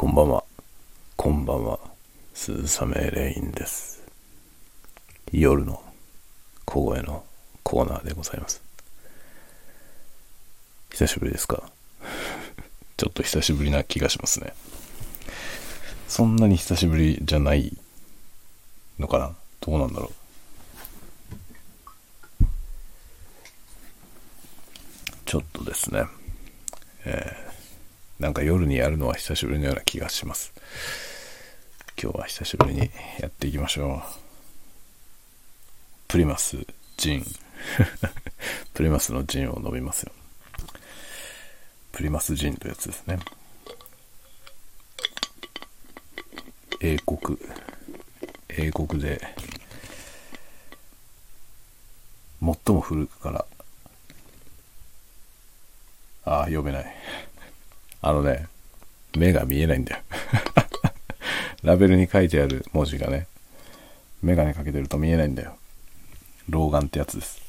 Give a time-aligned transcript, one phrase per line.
[0.00, 0.42] こんばんは。
[1.14, 1.78] こんばんは。
[2.32, 4.02] 鈴雨レインです。
[5.30, 5.82] 夜の
[6.64, 7.22] 小声の
[7.62, 8.62] コーナーでございます。
[10.92, 11.70] 久しぶりですか？
[12.96, 14.54] ちょっと久しぶりな気がしますね。
[16.08, 17.76] そんなに久しぶりじゃない
[18.98, 19.36] のかな？
[19.60, 20.10] どうなんだろ
[22.40, 22.44] う？
[25.26, 26.06] ちょっとですね。
[27.04, 27.49] えー
[28.20, 30.52] なんか夜にやるのは久しぶりのような気がします。
[32.00, 34.02] 今日は久しぶりにやっていきましょう。
[36.06, 36.58] プリマス
[36.98, 37.24] ジン。
[38.74, 40.12] プリマスのジンを飲みますよ。
[41.92, 43.18] プリマスジンというやつですね。
[46.80, 47.38] 英国、
[48.50, 49.18] 英国で、
[52.40, 53.46] 最も古くから、
[56.26, 56.96] ああ、読めない。
[58.02, 58.46] あのね、
[59.16, 60.02] 目が見えないんだよ。
[61.62, 63.26] ラベルに書いてある文字がね、
[64.22, 65.56] メガネかけてると見えないんだよ。
[66.48, 67.40] 老眼ってやつです。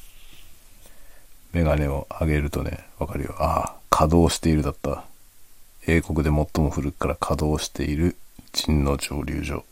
[1.52, 3.34] メガネを上げるとね、わかるよ。
[3.38, 5.04] ああ、稼働しているだった。
[5.86, 8.16] 英国で最も古くから稼働している
[8.52, 9.64] 陣の蒸留所。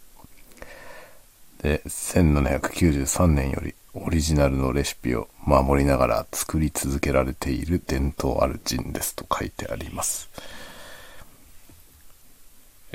[1.63, 10.31] で、1793年よりオリジナルのレシピを守りながら作り続けられている伝統ある陣ですと書いてあります。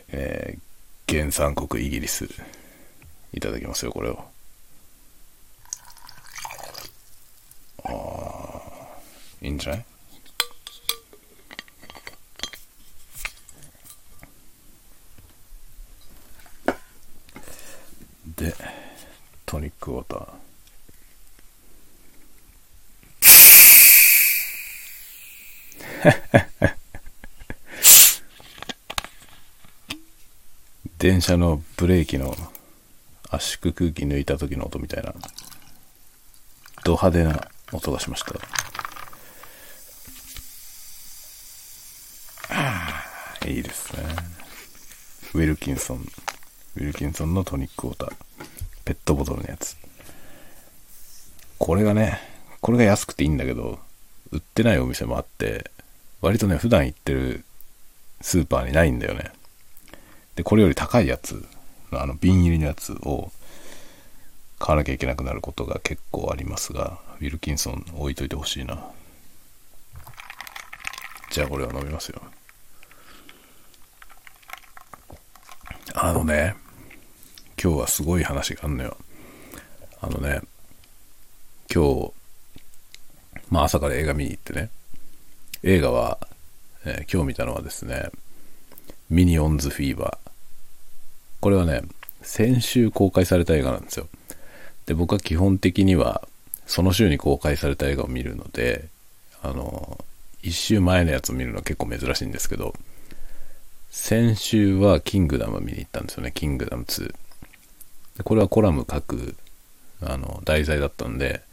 [0.10, 0.60] えー
[1.08, 2.28] 原産国イギリス。
[3.32, 4.26] いただきますよ、これを。
[7.84, 7.92] ああ、
[9.42, 9.86] いいんじゃない？
[18.36, 18.54] で、
[19.46, 20.28] トニックウォーター。
[31.06, 32.36] 電車のブレーキの
[33.30, 35.14] 圧縮空気抜いた時の音みたいな
[36.84, 38.34] ド派手な音がしました。
[43.48, 44.02] いいですね。
[45.36, 45.98] ウィルキンソン
[46.78, 48.16] ウィルキンソンのトニックウォーター。
[48.84, 49.78] ペットボトルのやつ。
[51.60, 52.20] これがね
[52.62, 53.78] これが安くていいんだけど
[54.32, 55.70] 売ってないお店もあって
[56.22, 57.46] 割とね普段行ってる
[58.22, 59.32] スーパーにないんだよね。
[60.36, 61.46] で、これより高いやつ、
[61.92, 63.32] あの、瓶入りのやつを
[64.60, 68.86] 買わなきゃいけなくなることが結構ありますが、ウィルキンソン置いといてほしいな。
[71.32, 72.22] じゃあこれを飲みますよ。
[75.94, 76.56] あのね、
[77.62, 78.98] 今日はすごい話があんのよ。
[80.02, 80.42] あのね、
[81.74, 82.12] 今日、
[83.50, 84.70] まあ朝から映画見に行ってね、
[85.64, 86.20] 映画は、
[86.86, 88.10] えー今日見たのはですね、
[89.10, 90.25] ミニオンズフィーバー。
[91.46, 91.84] これはね、
[92.24, 94.08] 先週公開された映画なんですよ。
[94.88, 96.28] で、僕は基本的には、
[96.66, 98.86] その週に公開された映画を見るので、
[99.44, 100.04] あの、
[100.42, 102.74] 一週前のやつを見るのは結構珍しいんですけど、
[103.92, 107.14] 先週はキングダム見に行ったんですよね、キングダム2。
[108.24, 109.36] これはコラム書く、
[110.02, 111.44] あの、題材だったんで、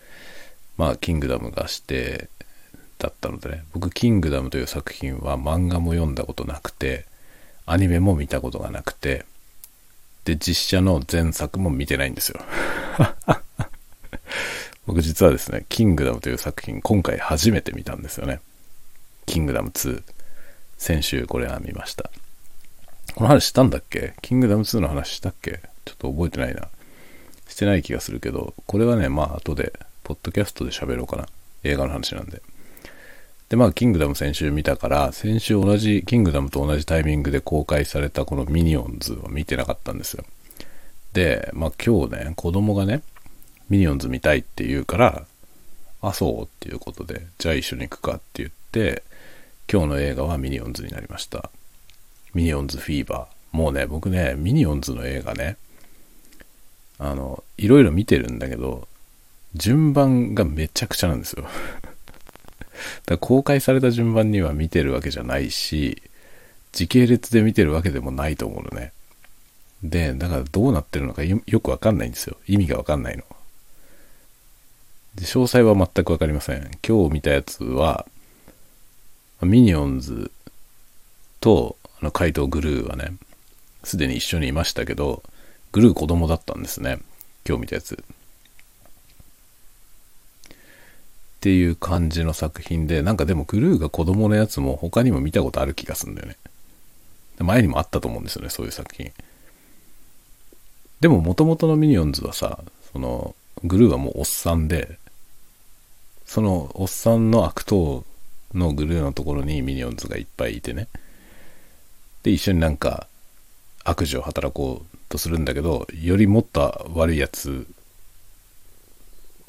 [0.78, 2.30] まあ、キングダムがして、
[2.98, 7.04] だったのでね、僕、キングダムという作品は漫画も読んだことなくて、
[7.66, 9.26] アニメも見たことがなくて、
[10.24, 12.40] で、実写の前作も見てないんですよ。
[14.86, 18.40] 僕実はですね、キングダムという作品、今回初めて見たんですよね。
[19.26, 20.02] キングダム2。
[20.78, 22.10] 先週これは見ました。
[23.14, 24.14] この話したんだっけ？
[24.22, 25.60] キングダム2の話したっけ？
[25.84, 26.68] ちょっと覚えてないな。
[27.48, 29.72] してない気がするけど、これはね、まあ後で、
[30.02, 31.28] ポッドキャストで喋ろうかな。
[31.62, 32.42] 映画の話なんで。
[33.52, 40.24] で、まあ、キングダム先週見たから、先週同じ、キングダムと同じタイミングで公開されたこのミニオンズは見てなかったんですよ。
[41.12, 43.02] で、まあ今日ね、子供がね、
[43.68, 45.26] ミニオンズ見たいって言うから、
[46.00, 49.02] あ、そうっていうことで、じゃあ一緒に行くかって言って、
[49.70, 51.50] 今日の映画はミニオンズになりました。
[52.32, 53.54] ミニオンズフィーバー。
[53.54, 55.58] もうね、僕ね、ミニオンズの映画ね、
[56.98, 58.88] あの、いろいろ見てるんだけど、
[59.54, 61.44] 順番がめちゃくちゃなんですよ。
[63.06, 66.02] だ公開された順番には見てるわけじゃないし、
[66.72, 68.92] 時系列で見てるわけでもないと思うのね。
[69.82, 72.36] で、だからどうなってるのかよよくわかんないんですよ。
[72.46, 73.24] 意味がわかんないの。
[75.14, 76.70] で、詳細は全くわかりません。
[76.86, 78.06] 今日見たやつは、
[79.42, 80.30] ミニオンズ
[81.40, 83.12] と、あの、怪盗グルーはね、
[83.84, 85.22] すでに一緒にいましたけど、
[85.72, 86.98] グルー子供だったんですね。
[87.46, 88.02] 今日見たやつ。
[91.42, 96.36] っていう感じの作品で、なんかでもグルーが子供のやつも他にも見たことある気がするんだよね。
[97.40, 99.10] 前にもあったと思うんですよね、そういう作品。
[101.00, 102.60] でも元々のミニオンズはさ、
[102.92, 103.34] その、
[103.64, 105.00] グルーはもうおっさんで、
[106.26, 108.04] そのおっさんの悪党
[108.54, 110.86] のグルーのところにミニオンズがいっぱいいてね。
[112.22, 113.08] で、一緒になんか
[113.82, 117.66] 悪事を働こうとするんだけど、よりもっと悪いやつ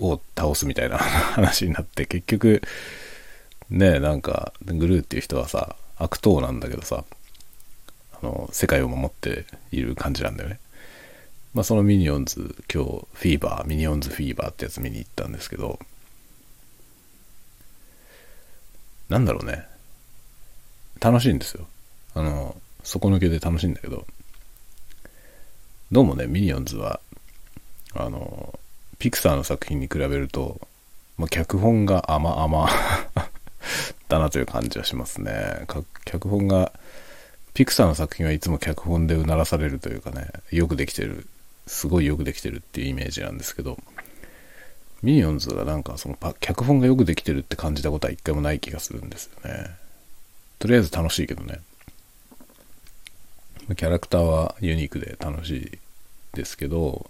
[0.09, 0.97] を倒すみたいな
[1.35, 2.61] 話になって、結局、
[3.69, 7.05] ねなんか、グルーっていう人はさ、悪党なんだけどさ、
[8.13, 10.59] あの、世界を守っている感じなんだよね。
[11.53, 15.79] まあ、そのミニオンズ、今日、フィーバー、ミニオンズフィーバーってやつ見に行ったんですけど、
[19.09, 19.67] なんだろうね。
[20.99, 21.67] 楽しいんですよ。
[22.15, 24.07] あの、底抜けで楽しいんだけど、
[25.91, 26.99] どうもね、ミニオンズは、
[27.93, 28.59] あの、
[28.99, 30.59] ピクサーの作品に比べると、
[31.17, 32.69] まあ、脚本が甘々
[34.09, 35.65] だなという感じはしますね。
[36.05, 36.71] 脚本が、
[37.53, 41.27] ピクサーの作品はいつも脚本でうならされるというかね、よくできてる、
[41.67, 43.77] すごいよくできてるっていうイメージなんですけど、
[45.03, 49.69] ミニオンズはなんかその脚本がよくできてるって感じたことは一回もない気がするんですよね。
[50.59, 51.59] とりあえず楽しいけどね。
[53.75, 55.79] キャラクターはユニークで楽しい
[56.33, 57.09] ですけど、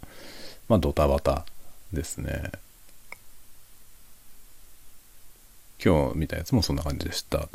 [0.67, 1.45] まあドタバタ
[1.93, 2.51] ですね。
[5.83, 7.49] 今日見たやつもそんな感じでした。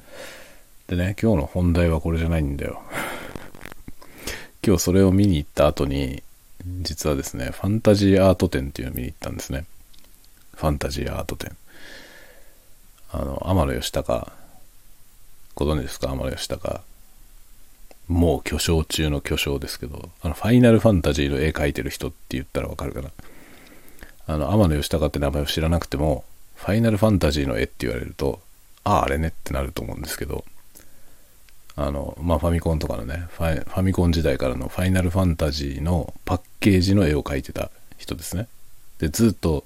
[0.86, 2.82] でね、今日の本題はこれじゃないんだよ。
[4.64, 6.22] 今日それを見に行った後に、
[6.82, 9.64] 実はですね、ファンタジーアート展っていうのを見に行ったんですね。
[10.54, 11.56] ファンタジーアート展。
[13.10, 14.32] あの、天野義高、
[15.54, 16.10] ご存知ですか？
[16.10, 16.82] 天野義高。
[18.08, 23.10] もう巨匠中の巨匠ですけど、あの、ファイナルファンタジーの絵描いてる人って言ったらわかるかな。
[24.28, 28.40] あの、天野義高って名前を知らなくても、ファイナルファンタジーの絵って言われると、
[28.84, 30.44] ああ、あれねってなると思うんですけど、
[31.76, 38.48] あの、まあ、ファミコンとかのねファ、ファミコン時代からのファイナルファンタジーのパッケージの絵を描いてた人ですね。
[38.98, 39.64] で、ずっと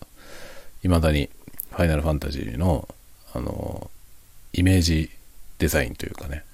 [0.82, 1.28] 未だに
[1.70, 2.88] ファイナルファンタジーの、
[3.34, 3.90] あの、
[4.52, 5.10] イメージ
[5.58, 6.44] デザインというかね、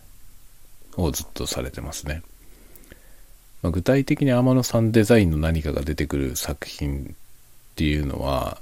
[0.96, 2.22] をずっとされてますね。
[3.60, 7.14] まあ、具体的に天野さんデザインの何かが出てくる作品
[7.79, 8.61] っていうのは、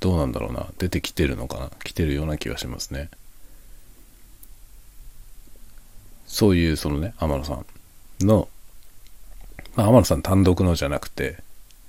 [0.00, 0.66] どうなんだろうな。
[0.78, 3.08] 出てきてるのかな来てるような気がしますね。
[6.26, 7.64] そういう、そのね、天野さん
[8.26, 8.48] の、
[9.76, 11.36] まあ、天野さん単独のじゃなくて、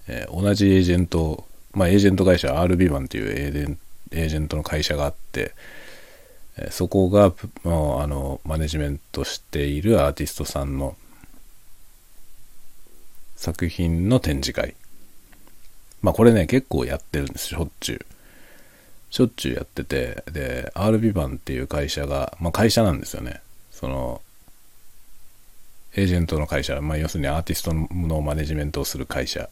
[0.08, 5.56] えー、同じエージェントまあ、エージェント会社 RB バンっていうエージェントの会社があって、
[6.70, 10.96] そこが、もう、あの、マネジメントしているアーティストさんの
[13.36, 14.76] 作品の展示会。
[16.02, 18.00] まあ、これね、結構やってるんです、しょっちゅう。
[19.10, 23.42] しょっちゅうやってて、で、RB バンっていう会社が、まあ、会社なんですよね。
[23.72, 24.22] その、
[25.96, 29.50] エージェントの会社、まあ、要するにアーティストのマネジメントをする会社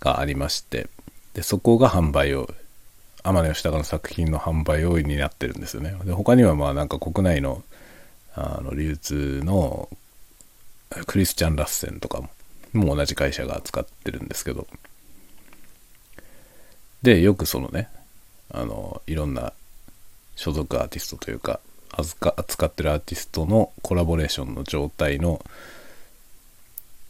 [0.00, 0.88] がありまして、
[1.34, 2.48] で、そこが販売を、
[3.24, 5.96] 天野義高の作品の販売を担ってるんですよね。
[6.04, 7.62] で、他にはまあなんか国内の、
[8.34, 9.88] あの、流通の
[11.06, 12.30] クリスチャン・ラッセンとかも、
[12.72, 14.66] もう同じ会社が使ってるんですけど、
[17.02, 17.88] で、よくそのね、
[18.50, 19.52] あの、いろんな
[20.36, 21.60] 所属アーティストというか、
[21.90, 25.44] 扱ってるアーティストのコラボレーションの状態の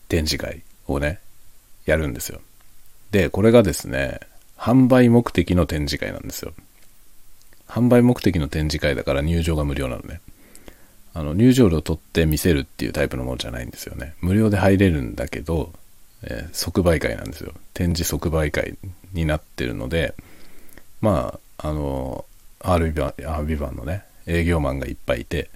[0.09, 1.21] 展示会をね、
[1.87, 2.41] やるんですよ。
[3.11, 4.21] で、これがですね、
[4.57, 6.53] 販売目的の展示会なんですよ。
[7.69, 10.21] 販売目的の展示会だから入場が無料なのね。
[11.15, 14.15] あの、入場料取って見せるっていうタイプのものじゃないんですよね。
[14.21, 15.73] 無料で入れるんだけど、
[16.25, 17.53] えー、即売会なんですよ。
[17.75, 18.77] 展示即売会
[19.13, 20.15] になってるので、
[21.01, 22.25] まあ、あの、
[22.61, 25.51] RB バン、RB バンのね、営業マンがいっぱいいて、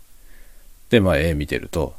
[0.90, 1.94] で、まあ、絵見てると、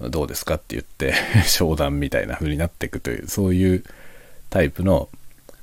[0.00, 1.14] どうですかって言って
[1.46, 3.84] 商談みたいな風になっていくという、そういう
[4.50, 5.08] タイプの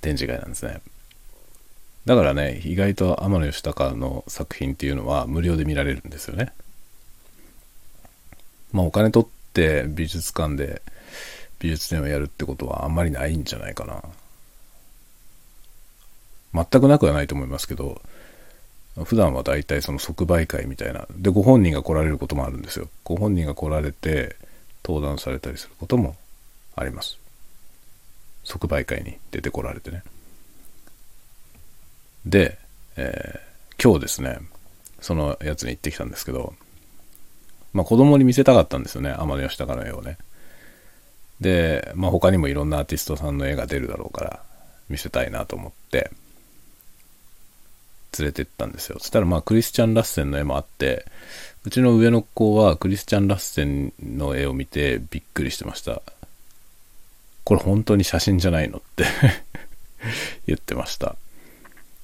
[0.02, 0.82] 展示会なんですね。
[2.06, 6.52] だからね、意外と天野義高の作品っていうのは無料で見られるんですよね。
[8.72, 10.82] まあお金取って美術館で
[11.60, 14.04] 美術展をやるってことはあんまりないんじゃないかな。
[16.54, 18.02] 全くなくはないと思いますけど、
[19.04, 21.08] 普段は大体その即売会みたいな。
[21.12, 22.90] で、ご本人が来られることもあるんですよ。
[23.04, 24.36] ご本人が来られて
[24.84, 26.16] 登壇されたりすることも
[26.76, 27.18] あります。
[28.44, 30.04] 即売会に出てこられてね。
[32.26, 32.58] で、
[32.96, 34.40] えー、今日ですね、
[35.02, 36.54] そのやつに行ってきたんですけど、
[37.74, 40.18] まあ子供に見せたかったんですよね、天野義高の絵をね。
[41.42, 44.40] で、まあ他にもいろんなアーティストさんの絵が出るだろうから
[44.90, 46.12] 見せたいなと思って、
[48.18, 48.98] 連れてったんですよ。
[49.00, 51.06] そしたらまあクリスチャン・ラッセンの絵もあって、
[51.66, 56.02] うちの上の子はクリスチャン・ラッセンの絵を見てびっくりしてました。
[57.44, 59.06] これ本当に写真じゃないのって
[60.48, 61.08] 言ってました。
[61.08, 61.18] だか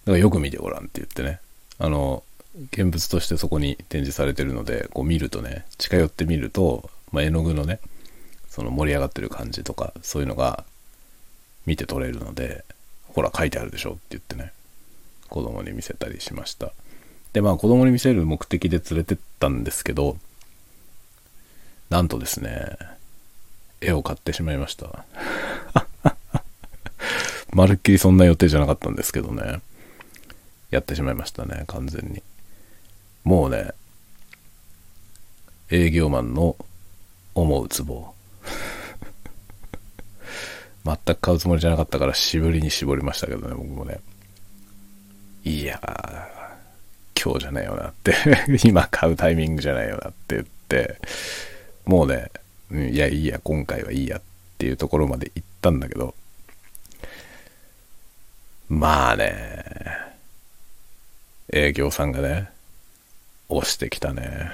[0.07, 1.39] らよく見てごらんって言ってね。
[1.77, 2.23] あの、
[2.71, 7.79] 現物としてそこに展示されてるので、こう見るとね、近寄ってみると、まあ、絵の具のね、
[8.55, 10.63] その盛り上がってる感じとか、そういうのが
[11.65, 12.63] 見て取れるので、
[13.09, 14.53] ほら書いてあるでしょって言ってね、
[15.27, 16.71] 子供に見せたりしました。
[17.33, 20.15] で、まあ子供に見せる目的で連れてったんですけど、
[21.89, 22.77] なんとですね、
[23.81, 25.03] 絵を買ってしまいました。
[27.51, 29.59] まるっきりそんな予定じゃなかったんですけどね、
[30.71, 32.23] やってしまいましたね、完全に。
[33.25, 33.73] もうね、
[35.69, 36.55] 営業マンの
[37.33, 38.14] 思うツボ。
[40.85, 43.99] 全く買うつもりじゃなかったから渋りに絞りましたけどね、僕もね。
[45.43, 48.15] いやー、今日じゃねえよなって
[48.67, 50.97] 今買うタイミングじゃないよなって言って、
[51.85, 52.31] もうね、
[52.71, 54.21] いやいいや、今回はいいやっ
[54.57, 56.15] ていうところまで行ったんだけど、
[58.69, 59.63] まあね、
[61.53, 62.49] 営業さんがね、
[63.49, 64.49] 押してきたね。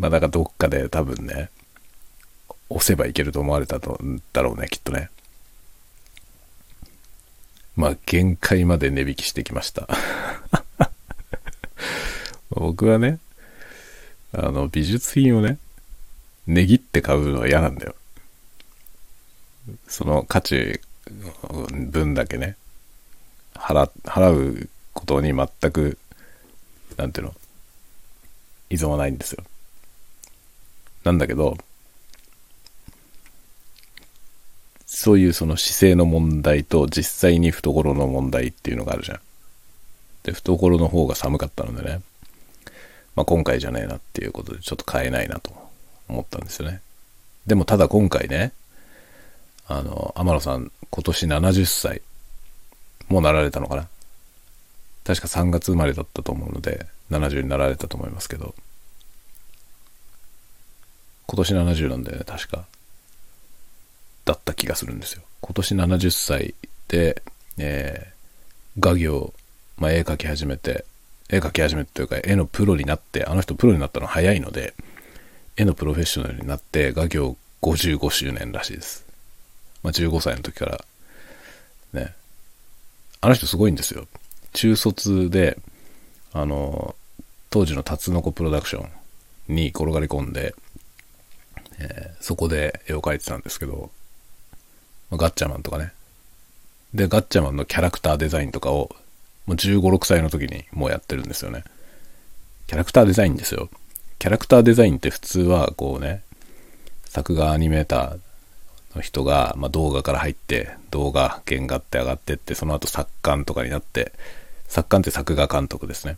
[0.00, 1.50] まあだからどっかで多分ね、
[2.70, 4.00] 押せばいけると思われたと
[4.32, 5.10] だろうね、きっとね。
[7.76, 9.86] まあ限界まで値引きしてきました。
[12.48, 13.18] 僕はね、
[14.32, 15.58] あの美術品をね、
[16.46, 17.94] 値切って買うのは嫌なんだよ。
[19.86, 20.80] その価値
[21.90, 22.56] 分だけね、
[23.54, 25.98] 払、払うことに全く、
[26.96, 27.34] なんていうの、
[28.70, 29.44] 依存はないんですよ。
[31.04, 31.56] なんだけど、
[34.86, 39.20] そういうその姿勢の問題と実際に懐の問題っていうのがあるじゃん。
[40.24, 42.00] で、懐の方が寒かったのでね、
[43.16, 45.52] まあ、今回じゃねえなっていうことでちょっと買えないなと
[46.08, 46.80] 思ったんですよね。
[47.46, 48.52] でもただ今回ね、
[49.66, 52.02] あの、天野さん今年70歳、
[53.08, 53.88] もなられたのかな
[55.04, 58.54] 確か3月生まれだったと思うので、70になられたと思いますけど、
[61.30, 62.64] 今年70なんだよね、確か。
[64.24, 65.22] だった気がするんですよ。
[65.40, 66.54] 今年70歳
[66.88, 67.22] で、
[67.56, 69.32] えー、画業、
[69.78, 70.84] まあ、絵描き始めて、
[71.28, 74.74] 絵描き始めてというか、絵のプロになって、あの人プロになったの早いので、
[75.56, 79.06] 絵のプロフェッショナルになって、画業55周年らしいです。
[79.84, 80.84] まあ、15歳の時から、
[81.92, 82.12] ね。
[83.20, 84.08] あの人すごいんですよ。
[84.52, 85.60] 中卒で、
[86.32, 86.96] あの、
[87.50, 88.84] 当時のタツノコプロダクショ
[89.48, 90.56] ンに転がり込んで、
[91.80, 93.90] えー、そこで絵を描いてたんですけど、
[95.10, 95.92] まガッチャマンとかね。
[96.94, 98.94] で、ガッチャマンのキャラクターデザインとかを、
[99.46, 101.64] もう15、6歳の時にもうやってるんですよね。
[102.66, 103.68] キャラクターデザインですよ。
[104.18, 106.22] キャラクターデザインって普通はこうね、
[107.06, 108.18] 作画アニメーター
[108.96, 114.12] の人が、まあ、動画から入って、動画、原画って上がってって、その後作家とかになって、
[114.68, 116.16] 作家って作画監督ですね。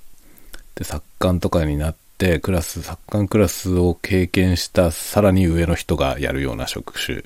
[0.74, 7.24] で、作家とかになって、クラス、作家クラスを経験したさらに上の人がやるような職種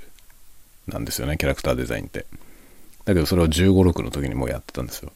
[0.89, 2.25] なんですよね、キャラクターデザインって。
[3.05, 5.13] だけどそれを15、6の時にもうやってたんですよ。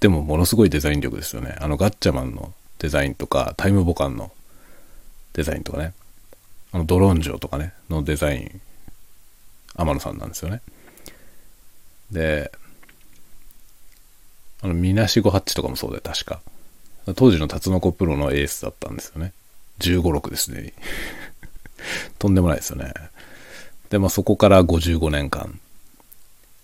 [0.00, 1.56] でもものすごいデザイン力ですよね。
[1.60, 4.32] あのガッチャマンのデザインとか、タイムボカンの
[5.34, 5.92] デザインとかね、
[6.72, 8.60] あのドローン城とかね、のデザイン、
[9.74, 10.62] 天野さんなんですよね。
[12.10, 12.50] で、
[14.62, 16.40] あの、みなしごハッチとかもそうで、確か。
[17.16, 19.32] 当時のタツノコプロのエースだったんですよね。
[19.80, 20.72] 15、6ですね。
[22.18, 22.92] とんでもないですよね。
[23.90, 25.58] で、まあそこから55年間、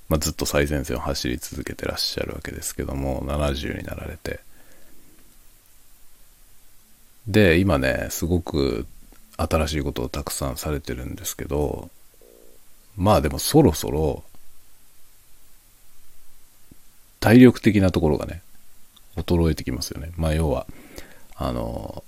[0.09, 4.41] まあずっと最前線を走り続けてらっしゃるわけですけども、70になられて。
[7.27, 8.87] で、今ね、すごく
[9.37, 11.91] 新しいことをたくさんされてるんですけど、
[12.97, 14.25] まあでもそろそろ、
[17.21, 18.43] 体力的なところがね、
[19.29, 20.11] 衰えてきますよね。
[20.17, 20.67] まあ要は、
[21.37, 22.03] あの、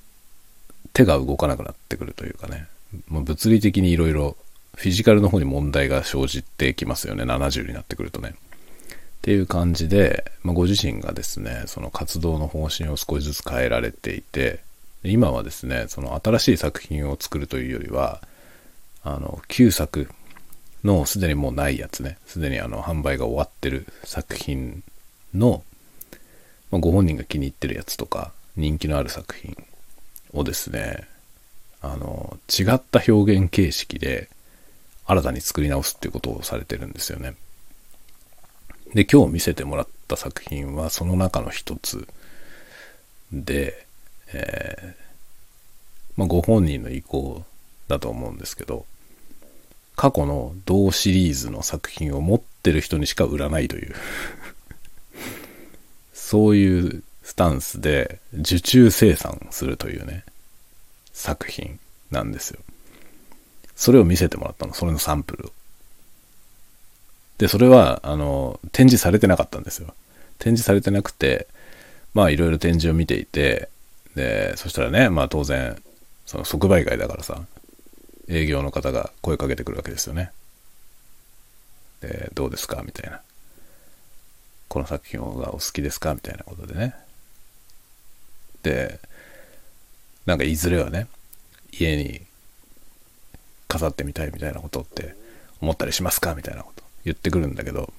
[0.93, 2.67] 手が動かなくなってくるというかね、
[3.09, 4.37] もう物理的にいろいろ
[4.77, 7.25] フィジカルの方に問題が生じてきますよね。
[7.25, 8.35] 70になってくるとね。
[8.35, 14.61] っていう感じで、まあ、ご自身がですね、その活動の方針を少しずつ変えられていて、
[15.05, 18.23] 今はですね、その新しい作品を作るというよりは、
[19.03, 20.09] あの、旧作
[20.85, 24.83] のすでにもうないやつね、すでにあの販売が終わってる作品
[25.35, 25.63] の、
[26.71, 29.57] まあ、ご本人が気に入ってるやつとか、人気のある作品
[30.33, 31.07] をですね、
[31.83, 34.29] あの、違った表現形式で、
[35.07, 37.35] 新たに作り直すっていうことをされてるんですよね。
[38.95, 42.07] で、今日見せてもらった作品はその中の一つ
[43.33, 43.87] で、
[44.33, 44.95] えー、
[46.17, 47.45] まあ、ご本人の意向
[47.89, 48.87] だと思うんですけど、
[49.97, 53.95] 過去の同シリーズの作品を持ってる人にしか売らないという
[56.31, 60.23] そういうスタンスで受注生産するというね、
[61.13, 61.81] 作品
[62.13, 62.61] なんですよ。
[63.75, 65.53] それを見せてもらったの、それのサンプルを。
[67.39, 69.93] で、それは、あの、展示されてなかったんですよ。
[70.39, 71.49] 展示されてなくて、
[72.15, 73.69] まあいろいろ展示を見ていて、
[74.15, 75.83] で、そしたらね、まあ当然、
[76.27, 77.45] その即売会だからさ、
[78.29, 80.31] 営業の方が声かけてくるわけですよね。
[82.01, 82.85] で、どうですか？
[82.85, 83.21] みたいな。
[84.71, 86.15] この作品がお好きですか？
[86.15, 86.95] みたいなことでね。
[88.63, 89.01] で、
[90.27, 91.09] なんかいずれはね、
[91.73, 92.21] 家に
[93.67, 95.17] 飾ってみたいみたいなことって
[95.61, 96.37] 思ったりしますか？
[96.37, 97.93] みたいなこと言ってくるんだけど、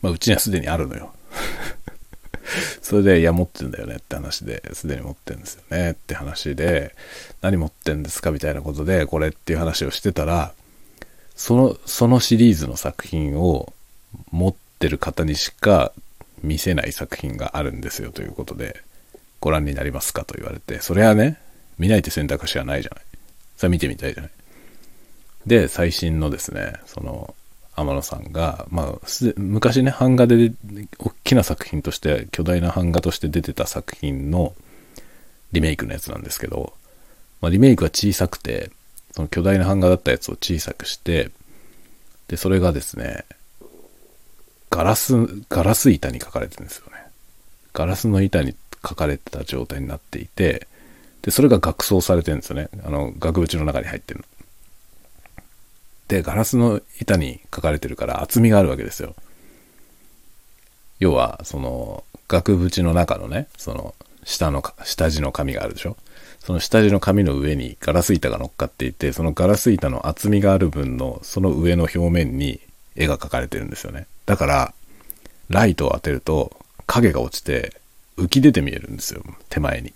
[0.00, 1.12] まあうちにはすでにあるのよ。
[2.80, 6.96] それで、いや、持ってんだよねって話で、すでに持ってんですよねって話で、
[7.42, 8.30] 何持ってんですか？
[8.30, 10.54] みたいなことで、これっていう話をしてたら、
[11.36, 13.74] その、そのシリーズの作品を
[14.30, 15.92] 持っててる方にしか
[16.42, 18.82] 見せない作品があるんですよということで、
[19.40, 21.38] ご覧になりますかと言われて、それはね、
[21.78, 23.04] 見ないって選択肢はないじゃない。
[23.56, 24.32] それ見てみたいじゃない。
[25.46, 27.34] で、最新のですね、その、
[27.76, 30.52] 天野さんが、まあ、昔ね、版画で、
[30.98, 34.54] 大きな作品として、巨大な版画として出てた作品の
[35.52, 36.74] リメイクのやつなんですけど、
[37.40, 38.70] まあ、リメイクは小さくて、
[39.12, 41.30] その巨大な版画だったやつを小さくして、
[42.28, 43.24] で、それがですね、
[44.70, 45.14] ガラス、
[45.48, 46.92] ガラス板に書かれてるんですよね。
[47.72, 48.54] ガラスの板に
[48.86, 50.66] 書かれてた状態になっていて、
[51.22, 52.68] で、それが額装されてるんですよね。
[52.84, 54.26] あの、額縁の中に入ってるの。
[54.26, 54.26] っ
[56.08, 59.14] てガラスの板に書かれてるから厚みがあるわけですよ。
[60.98, 65.96] 要は、その、額縁の中のね、その、下の、下地の紙があるでしょ
[66.40, 72.60] その下地の紙の上にガラス板が乗っかっていて、そのガラス板の厚みがある分の、その上の表面に
[72.96, 74.06] 絵が描かれてるんですよね。
[74.26, 74.74] だから、
[75.48, 77.80] ライトを当てると影が落ちて
[78.16, 79.22] 浮き出て見えるんですよ。
[79.48, 79.92] 手前に。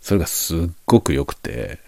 [0.00, 1.78] それがすっごく良くて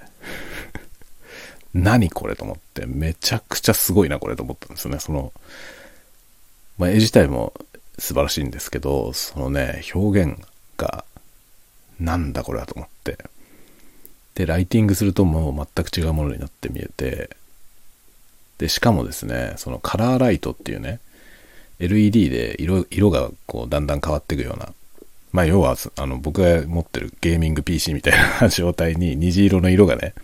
[1.74, 5.00] 何これと思って、めちゃくちゃすごいなこれと思ったんですよね。
[5.00, 5.32] その、
[6.78, 7.52] まあ、絵自体も
[7.98, 10.38] 素晴らしいんですけど、そのね、表現
[10.76, 11.04] が、
[11.98, 13.18] なんだこれはと思って。
[14.34, 17.36] で、ライティングするともう全く違うものになって見えて、
[18.58, 21.00] で、しかもですね、そのカラーライトっていうね、
[21.80, 24.72] LED で色色がこうだんだん変わっていくような、
[25.32, 30.14] まあ要はあの僕が持ってるゲーミング PC みたいな状態に虹色の色がね、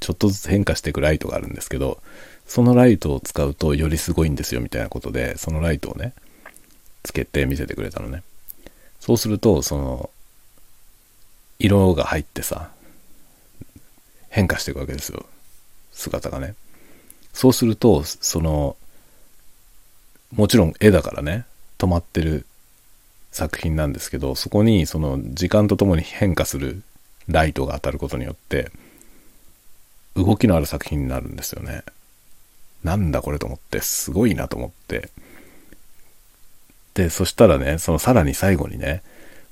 [0.00, 2.00] ちょっとずつ変化していくライトがあるんですけど、
[2.46, 6.12] そのライトを使うとよりすごいんですよみたいなことで、そのライトをね、
[7.02, 8.22] つけて見せてくれたのね。
[9.00, 10.10] そうすると、その、
[11.58, 12.70] 色が入ってさ、
[14.28, 15.24] 変化していくわけですよ。
[15.92, 16.54] 姿がね。
[17.34, 18.76] そうすると、その、
[20.32, 21.44] もちろん絵だからね、
[21.78, 22.46] 止まってる
[23.32, 26.82] 作品なんですけど、そこにその時間とともに変化する
[27.28, 28.70] ライトが当たることによって、
[30.14, 31.82] 動きのある作品になるんですよね。
[32.84, 35.10] なんだこれと思って、すごいなと思って。
[36.94, 39.02] で、そしたらね、そのさらに最後にね、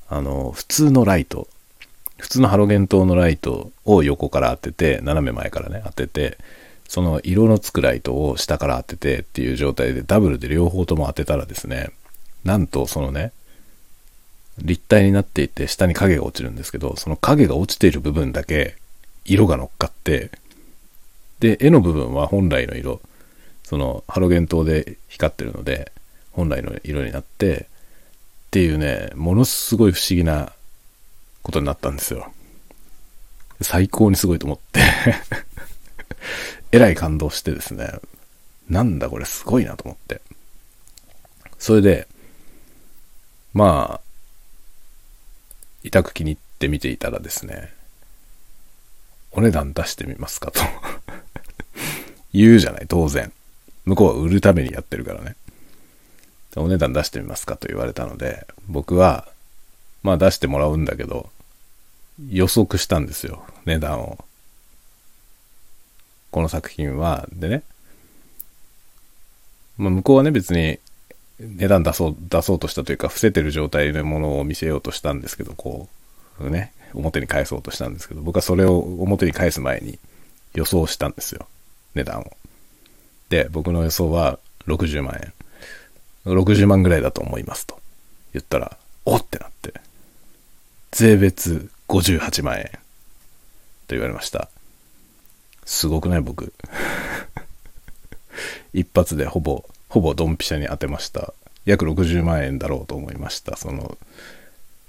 [0.08, 1.48] あの、普通のライト、
[2.18, 6.38] 普通のハロゲン灯のライトを横から当てて、斜め前からね、当てて、
[6.92, 11.88] その色のつくライトを下から当ててっていう状態でダブルで両方とも当てたらですね、
[12.44, 13.32] なんとそのね、
[14.58, 18.76] 立体になっていて下に影が落ちるんですけど、その影が落ちている部分だけ
[19.24, 20.32] 色が乗っかって、
[21.40, 23.00] で、絵の部分は本来の色、
[23.62, 25.92] そのハロゲン灯で光ってるので、
[26.32, 27.66] 本来の色になって、っ
[28.50, 30.52] ていうね、ものすごい不思議な
[31.42, 32.34] ことになったんですよ。
[33.62, 34.82] 最高にすごいと思って
[36.72, 37.92] えらい感動してですね、
[38.68, 40.22] なんだこれすごいなと思って。
[41.58, 42.08] それで、
[43.52, 44.00] まあ、
[45.84, 47.72] 委託気に入って見ていたらですね、
[49.32, 50.60] お値段出してみますかと
[52.32, 53.32] 言うじゃない、当然。
[53.84, 55.36] 向こうは売るためにやってるからね。
[56.56, 59.28] お値段出してみますかと言われたので、僕は、
[60.02, 61.30] まあ出してもらうんだけど、
[62.30, 64.24] 予測したんですよ、値段を。
[66.32, 67.62] この作品は、でね、
[69.78, 70.80] まあ、向こうはね、別に
[71.38, 75.88] 値段出そう、出そうとしたというか、伏せてる状態のものを見せようとしたんですけど、こ
[76.40, 79.98] う、ね、表に返そうとしたんですけど、僕はそれを表に返す前に
[80.54, 81.46] 予想したんですよ。
[81.94, 82.32] 値段を。
[83.28, 85.32] で、僕の予想は60万円。
[86.24, 87.78] 60万ぐらいだと思いますと
[88.32, 89.74] 言ったら、おってなって、
[90.92, 92.64] 税別58万円
[93.86, 94.48] と言われました。
[95.64, 96.52] すごくない僕。
[98.72, 101.34] 一発でほぼ、ほぼドンピシャに当てました。
[101.64, 103.56] 約60万円だろうと思いました。
[103.56, 103.96] その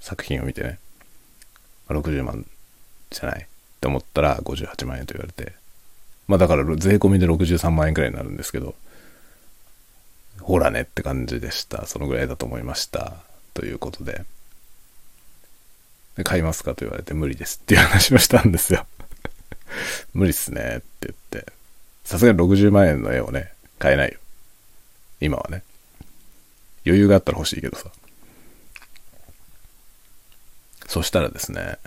[0.00, 0.78] 作品を見てね。
[1.88, 2.46] 60万
[3.10, 3.46] じゃないっ
[3.80, 5.52] て思ったら58万円と言われて。
[6.26, 8.74] まあだから税込みで63万円くらいになるんですけど、
[10.40, 11.86] ほらねって感じでした。
[11.86, 13.14] そのぐらいだと思いました。
[13.52, 14.24] ということで。
[16.16, 18.86] で買いますかと言われて無理ですっていう話をしたんですよ。
[20.14, 21.52] 無理っすねって言って。
[22.04, 24.18] さすがに60万円の絵をね、買えないよ。
[25.20, 25.62] 今はね。
[26.84, 27.90] 余裕があったら欲しいけどさ。
[30.86, 31.78] そしたらですね、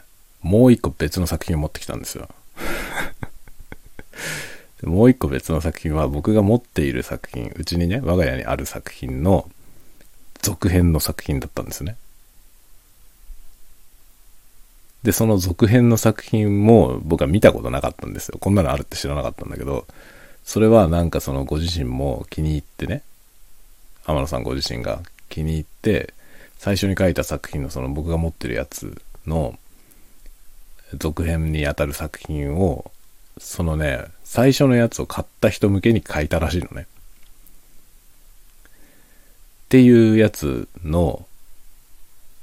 [0.41, 2.29] もう一個別の作品を持ってきたんですよ。
[4.83, 9.49] もう一個別の作品は僕が持っている作品、うちにね、我が家にある作品の
[10.41, 11.95] 続編の作品だったんですね。
[15.07, 18.37] で、その続編の作品も僕は見たことなかったんですよ。
[18.41, 19.87] こんなのあるって知らなかったんだけど、
[20.43, 23.03] それはなんかそのご自身も気に入ってね、
[24.05, 26.13] 天野さんご自身が気に入って、
[26.57, 29.57] 最初に書いた作品のその僕が持ってるやつの
[30.95, 32.91] 続編にあたる作品を、
[33.37, 36.81] そのね、最初のやつを買った人向けに書いたらしいのね。
[36.81, 36.85] っ
[39.69, 41.25] ていうやつの、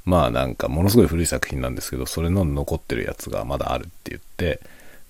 [0.05, 4.61] まあなんかものすごい古い作品なんですけど、それの残ってるやつがまだあるって言って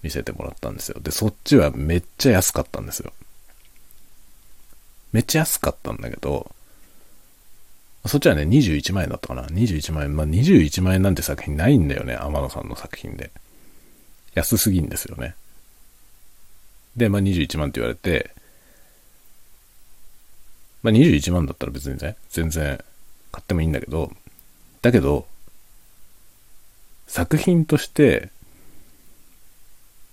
[0.02, 1.00] 見せてもらったんですよ。
[1.00, 3.12] で、そっちはめっちゃ安かったんですよ。
[5.12, 6.50] めっちゃ安かったんだけど、
[8.06, 9.44] そっちはね、21万円だったかな。
[9.44, 10.14] 21万円。
[10.14, 13.30] まあ21万円なんて作品ないんだよね、天野さんの作品で。
[14.34, 15.34] 安すぎんですよね。
[16.96, 18.30] で、まあ21万って言われて、
[20.82, 22.78] まあ21万だったら別にね、全然
[23.32, 24.12] 買ってもいいんだけど、
[24.84, 25.26] だけど、
[27.06, 28.28] 作品として、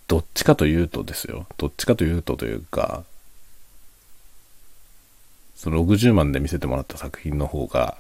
[0.08, 1.46] どっちかというとですよ。
[1.58, 3.04] どっちかというとというか、
[5.56, 7.98] その60万で見せてもらった作品の方が、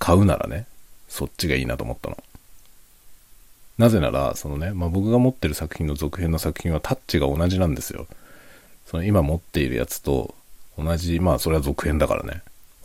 [0.00, 0.66] 買うならね、
[1.08, 2.20] そっちがいいなと思ったの。
[3.78, 8.08] なぜなら、そのね、まあ、僕が持ってる作品の続編の作品はタッチが同じなんですよ。
[8.86, 10.34] その今持っているやつと
[10.76, 12.42] 同じ、まあそれは続編だからね。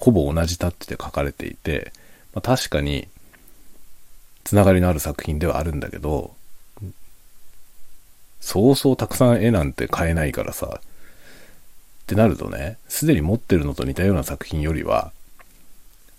[0.07, 1.91] ほぼ同じタッチで書かれていて、
[2.33, 3.09] まあ、確かに、
[4.45, 6.33] つながりのある作品ではあるんだけど、
[8.39, 10.81] そうそうたくさん絵なんて買えないからさ、っ
[12.05, 15.11] てなるとね、すでに持ってるのと似たような作品よりは、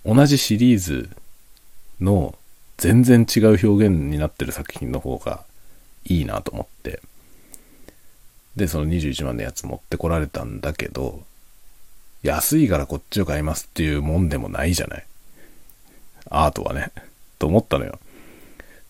[0.04, 1.08] 同じシリーズ
[1.98, 2.34] の
[2.76, 5.44] 全然違う表現になってる作品の方が
[6.04, 7.00] いいなと思って、
[8.54, 11.22] で、その21万のやつ持ってこられたんだけど、
[12.22, 15.06] 安いからこっちを買いますっていうもんでもないじゃない。
[16.30, 16.90] アートはね。
[17.38, 17.98] と思ったのよ。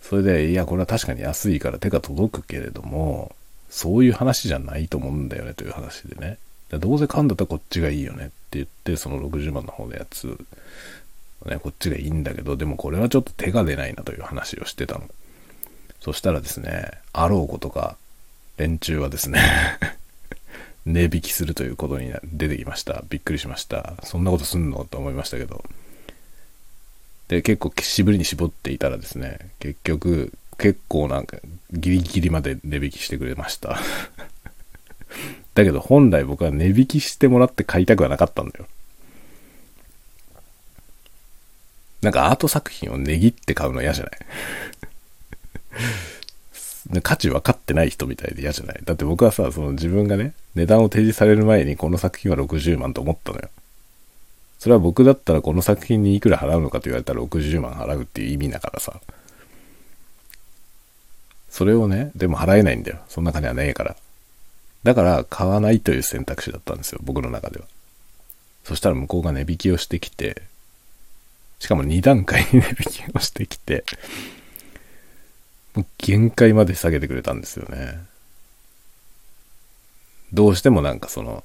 [0.01, 3.35] それで、いや、これは確かに安いから手が届くけれども、
[3.69, 6.39] そういう話じゃないと思うんだよねという話でね。
[6.71, 10.39] どうせ買うんだったらこっちがいいよねって言って、その60万の方のやつ、
[11.47, 15.03] ね、こっちがいいんだけど、でもこれはちょっと手が出ないなという話をしてたの。
[16.01, 17.97] そしたらですね、あろうことか、
[18.57, 19.41] 連中はですね
[20.89, 23.05] 値引きするということに出てきました。
[23.11, 23.95] びっくりしました。
[24.05, 24.85] そんなことすんの？
[24.85, 25.63] と思いましたけど。
[27.29, 31.37] で、結構渋りに絞っていたらですね、結局、結構なんか
[31.73, 33.79] ギリギリまで値引きしてくれました。
[35.55, 38.67] だけど本来僕は値引きしてもらって買いたくはなかったんだよ。
[42.01, 44.13] なんかアート作品を値切って買うの嫌じゃない？
[47.03, 48.81] 価値分かってない人みたいで嫌じゃない？
[48.85, 53.49] だって僕はさ、その自分がね、値段を提示される前にこの作品は60万と思ったのよ。
[54.59, 59.01] それは僕だったらこの作品にいくら払うのかと言われたら60万払うっていう意味だからさ。
[61.51, 62.99] それをね、でも払えないんだよ。
[63.09, 63.97] そんな金はねえから。
[64.85, 67.67] だから買わないという選択肢だったんですよ、僕の中では。
[68.65, 70.43] そしたら向こうが値引きをしてきて、
[71.59, 72.75] しかも2段階に値引
[73.11, 73.85] きをしてきて、
[75.99, 77.99] 限界まで下げてくれたんですよね。
[80.33, 81.45] どうしてもなんかその、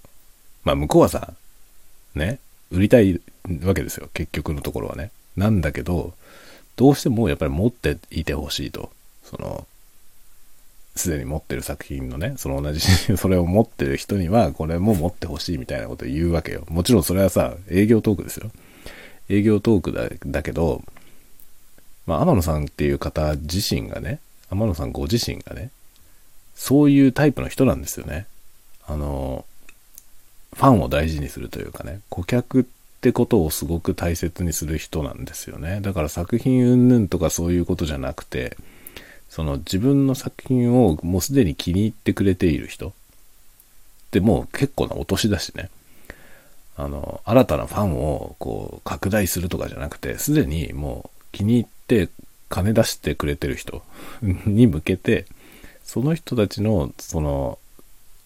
[0.63, 1.33] まあ向こうはさ、
[2.15, 2.39] ね、
[2.71, 3.21] 売りたい
[3.63, 5.11] わけですよ、結局のところはね。
[5.35, 6.13] なんだけど、
[6.75, 8.91] どうしてもやっぱり持っていてほしいと。
[9.23, 9.67] その、
[10.95, 12.79] すでに持ってる作品のね、その同じ、
[13.17, 16.65] それを持ってる人には、これも持ってほしいみたいなこと言うわけよ。
[16.69, 18.51] もちろんそれはさ、営業トークですよ。
[19.29, 20.83] 営業トークだだけど、
[22.05, 25.69] まあ、天野さんっていう方自身がね、天野さんご自身がね、
[26.55, 28.25] そういうタイプの人なんですよね。
[28.85, 29.45] あの、
[30.53, 32.65] ファンを大事にするというかね、顧客っ
[33.01, 35.79] てことをすごく大切にする人なんですよね。
[35.81, 38.57] だから作品云々とかそういうことじゃなくて、
[39.29, 42.91] その自分の作品をもうすでに気に入ってくれている人っ
[44.11, 45.69] てもう結構なお年だしね。
[46.75, 52.09] あの、新たなファンをこう拡大するとかじゃなくて、すでにもう気に入って
[52.49, 53.83] 金出してくれてる人
[54.21, 55.25] に向けて、
[55.83, 57.59] その人たちのその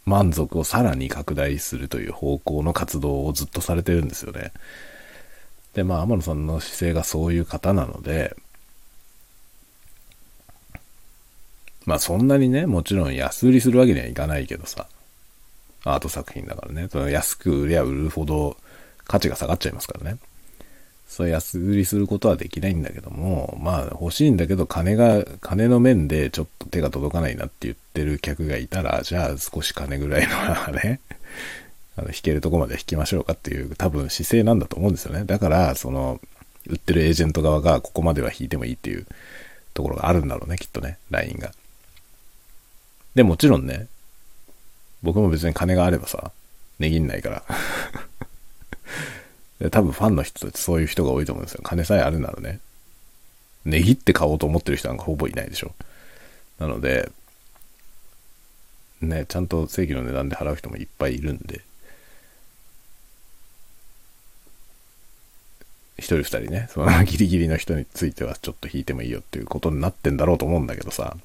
[0.05, 4.51] 満足をさらに拡大するという方向の活動をずっとされてるんですよね。
[5.73, 8.35] で、まあ天野さんの姿勢がそういう方なので、
[11.85, 14.87] まあそんなにね、もちろん安売りするわけにはいかないけどさ、
[15.83, 18.57] アート作品だからね、その安く売りゃ売るほど
[19.05, 20.17] 価値が下がっちゃいますからね。
[21.07, 30.99] そう安売りすることはできないんだけども、まあ欲しいんだけど金が、金の面でちょっと手が届かないなって言ってる客がいたら、じゃあ少し金ぐらいのね、
[31.95, 35.23] あの、弾けるとこまで弾きましょうかっていう多分姿勢なんだと思うんですよね。
[35.25, 36.19] だから、その、
[36.67, 39.07] 売ってるエージェント側がここまでは弾いてもいいっていう
[39.73, 41.53] ところがあるんだろうね、きっとね、ラインが。
[43.15, 43.87] で、もちろんね、
[45.01, 46.31] 僕も別に金があればさ、
[46.79, 47.43] 値切んないから
[49.59, 49.69] で。
[49.69, 51.61] 多分ファンの人ってそういう人が多いと思うんですよ。
[51.63, 52.59] 金さえあるならね。
[53.65, 55.73] 値切って買おうと思ってる人なんかほぼいないでしょ。
[56.59, 57.11] なので、
[59.01, 61.61] ね、ちゃんと正規の値段で払う人もいっぱいいるんで、
[65.99, 71.17] 一人二人ね、そのギリギリの人についてはちょっと引いてもいいよっていうことになってんだろうと思うんだけどさ、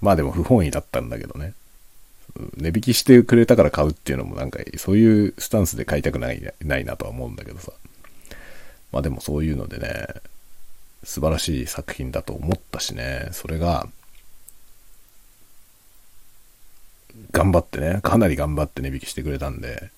[0.00, 1.54] まあでも不本意だったんだけどね。
[2.56, 7.72] 値引きしてくれたから買うっていうのもなんかそういうスタンスで買いたくないないなとは思うんだけどさ。
[8.92, 10.06] まあでもそういうのでね、
[11.04, 13.88] 素晴らしい作品だと思ったしね、それが、
[17.32, 19.90] 頑張ってね、かなり頑張って値引きしてくれたんで、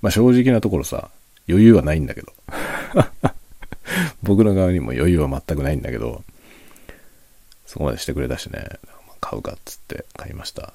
[0.00, 1.10] まあ正直なところさ、
[1.48, 2.32] 余裕はないんだけど。
[4.22, 6.24] 僕の側にも余裕は全くないんだけど、
[7.66, 8.78] そこまでしてくれたしね、
[9.20, 10.72] 買うかっつって買いました。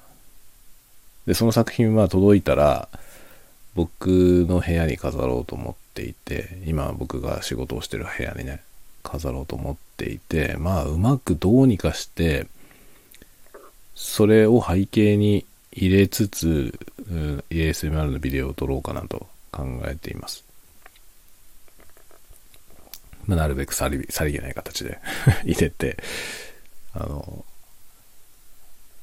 [1.26, 2.88] で、その作品は届いたら、
[3.74, 8.62] 僕の部屋に飾ろうと思っていて、今僕が仕事をしてる部屋にね、
[9.02, 12.46] 飾ろうと思っていて、まあうまくどうにかして、
[13.94, 16.78] それを背景に入れつつ、
[17.10, 20.44] うん、ASMR のビデオを撮ろうかなと考えています。
[23.26, 24.98] まあ、なるべくさりさりげない形で
[25.44, 25.98] 入れて、
[26.94, 27.44] あの、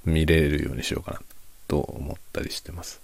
[0.05, 1.21] 見れるようにしようかな
[1.67, 3.01] と思ったりしてます。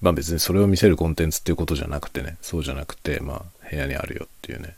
[0.00, 4.76] まあ別にそれを見せるコンテンツっていうことじゃなくてね、そうじゃなくて、まあ部屋にあるよっていうね、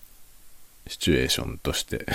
[0.87, 2.07] シチュエーションとして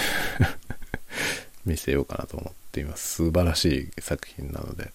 [1.66, 3.16] 見せようかなと思っています。
[3.16, 4.94] 素晴らしい作品なので。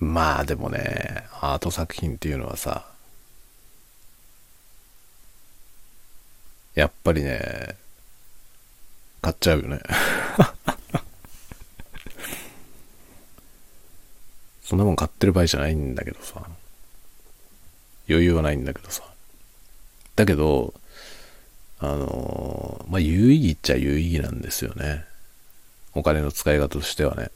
[0.00, 2.86] まあでもね、アート作品っていうのはさ、
[6.78, 7.74] やっぱりね、
[9.20, 9.80] 買っちゃうよね。
[14.62, 16.48] そんなもん買ってる場合じゃないんだけどさ。
[18.08, 19.02] 余裕はないんだけどさ。
[20.14, 20.72] だけど、
[21.80, 25.04] あのまあ、有意義っちゃ有意義なんですよね。
[25.94, 27.32] お金の使い方としてはね。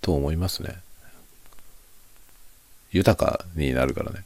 [0.00, 0.80] と思いますね。
[2.90, 4.24] 豊かになるからね。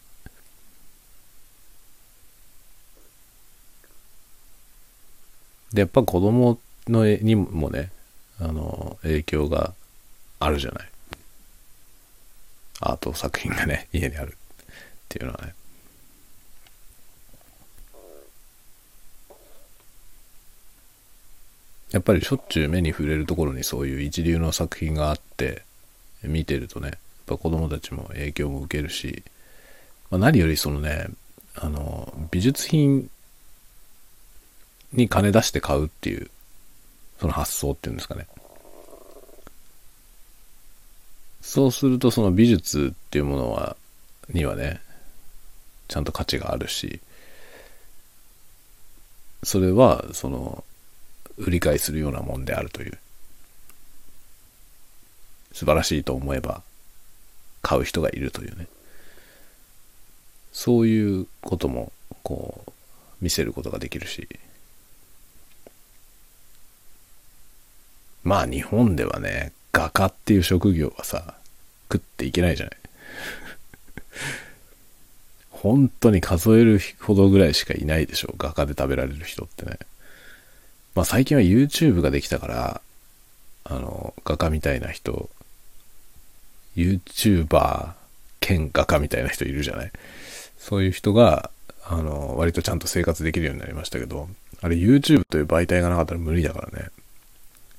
[5.76, 6.58] で、やっぱ子供
[6.88, 7.90] のにもね、
[8.40, 9.74] あの、影響が
[10.38, 10.88] あるじゃない。
[12.80, 14.36] アート作品がね、 家にあるっ
[15.10, 15.54] ていうのはね。
[21.92, 25.62] やっぱりしょっちゅう目に触れるところにそういう一流の作品があって
[26.22, 29.22] 見てるとねやっぱ子供たちも影響も受けるし、
[30.10, 31.06] まあ、何よりそのね
[31.54, 33.08] あの美術品
[34.92, 36.30] に金出して買うっていう、
[37.20, 38.26] その発想っていうんですかね。
[41.40, 43.76] そうするとその美術っていうものは、
[44.28, 44.80] にはね、
[45.88, 47.00] ちゃんと価値があるし、
[49.44, 50.64] それは、その、
[51.36, 52.98] 売り買いするようなもんであるという。
[55.52, 56.62] 素晴らしいと思えば、
[57.62, 58.66] 買う人がいるというね。
[60.52, 62.72] そういうことも、こう、
[63.20, 64.28] 見せることができるし、
[68.26, 71.36] まあ日本ではね、画家っていう職業はさ、
[71.92, 72.76] 食っていけないじゃない。
[75.50, 78.34] 本当に数えるほどぐらいしかいないでしょ。
[78.36, 79.78] 画家で食べられる人ってね。
[80.96, 82.80] まあ最近は YouTube ができたから、
[83.62, 85.30] あの、画家みたいな人
[86.76, 87.92] YouTuber
[88.40, 89.92] 兼画家みたいな人いるじゃない
[90.58, 91.52] そういう人が、
[91.84, 94.28] あの、割とちゃんと生活できるようになりましたけど、
[94.62, 96.88] あれ YouTube という媒体がなかったら無理だからね。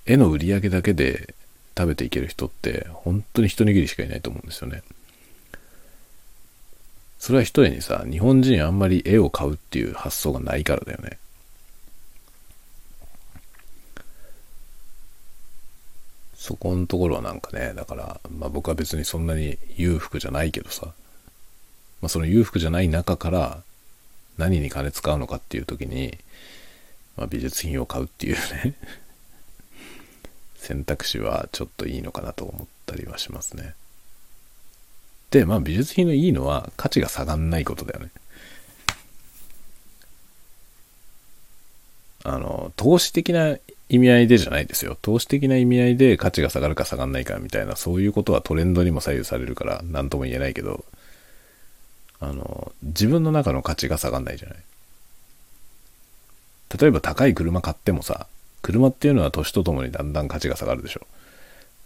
[0.08, 1.36] 絵の売り上げだけで
[1.78, 4.82] 食べていける人って本当に一握りしかいないと思うんですよね。
[7.20, 11.18] それは一重にさ、日本人あんまり絵を買うっていう発想がないからだよね。
[16.36, 20.86] そこのところはなんかね、だから、まあ僕は別にそんなに裕福じゃないけどさ、
[22.02, 23.62] まあその裕福じゃない中から
[24.38, 26.18] 何に金使うのかっていう時に、
[27.18, 28.76] まあ美術品を買うっていうね
[30.58, 33.74] 選択肢はちょっといいのかなと思ったりはしますね。
[35.32, 38.12] で、まあ美術品のいいのは価値が下がんないことだよね。
[42.24, 43.58] あの、投資的な
[43.90, 44.98] 意味合いでじゃないですよ。
[45.02, 50.84] 投資的な意味合いで価値が下がるか下がんないかみたいな、そういうことはトレンドにも左右されるから、何とも言えないけど、
[52.20, 54.58] あの、自分の中の価値が下がんないじゃない。
[56.78, 58.28] 例えば高い車買ってもさ、
[58.62, 61.08] 車っていうのは年とともにだんだん価値が下がるでしょ。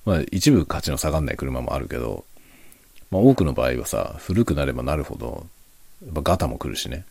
[0.06, 2.26] まあ一部価値の下がんない車もあるけど、
[3.12, 5.46] まあ多くの場合はさ、古くなればなるほど、
[6.06, 7.06] やっぱガタも来るしね。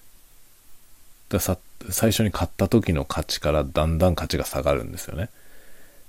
[1.28, 1.56] ださ
[1.88, 5.30] 最初に買った時の価値からだんだん価値が下がるんですよね。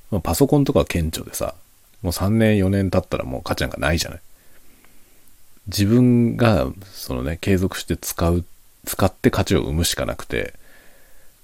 [0.10, 1.56] まあ、パソコンとかは顕著でさ、
[2.02, 4.22] もう3年4年経ったらもう価値なんかないじゃない。
[5.68, 8.44] 自分がそのね、継続して使う、
[8.86, 10.54] 使って価値を生むしかなくて、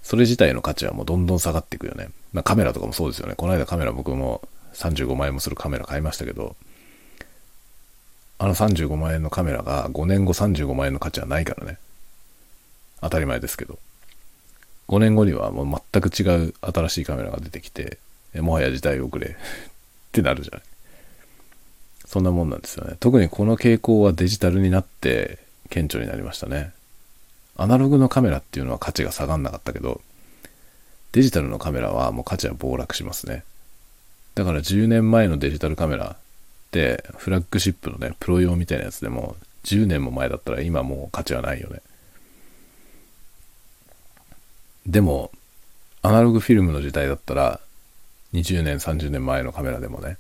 [0.07, 2.07] それ自体の価値はもうどんどん下がっていくよね。
[2.31, 3.35] まあ、カメラとかもそうですよね。
[3.35, 4.41] この間カメラ僕も
[4.73, 6.55] 35万円もするカメラ買いましたけど、
[8.39, 11.77] あの35万円のカメラが5年後35万円の価値はないからね。
[13.01, 13.79] 当たり前ですけど。
[14.87, 17.97] 5年後にはもう全く違う新しいカメラが出てきて、
[18.33, 19.35] もはや時代遅れ っ
[20.13, 20.63] てなるじゃない。
[22.05, 22.95] そんなもんなんですよね。
[23.01, 25.39] 特にこの傾向はデジタルになって
[25.69, 26.76] 顕著になりましたね。
[27.57, 30.01] アナログのカメラっていうのは価値が下がんなかったけど、
[31.11, 33.43] デジタルのカメラはもう価値は暴落しますね。
[34.35, 36.17] だから10年前のデジタルカメラっ
[36.71, 41.81] てフラッグシップのね、プロ用みたいなやつでも10年も前だったら今もう価値はないよね。
[44.85, 45.31] でも、
[46.01, 47.59] アナログフィルムの時代だったら、
[48.33, 50.17] 20年、30年前のカメラでもね、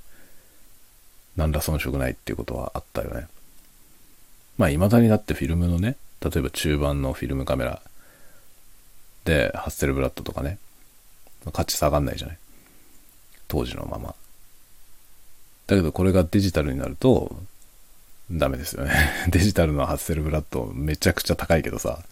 [1.37, 3.27] 何ら遜色ないっていうことはあったよね。
[4.57, 7.81] まあ、未だにだってフィルムのね、例えば中盤のフィルムカメラ
[9.25, 10.57] で、ハッセルブラッドとかね、
[11.53, 12.37] 価値下がんないじゃない？
[13.47, 14.15] 当時のまま。
[15.67, 17.35] だけどこれがデジタルになると、
[18.31, 18.91] ダメですよね。
[19.29, 22.03] デジタルのハッセルブラッドめちゃくちゃ高いけどさ、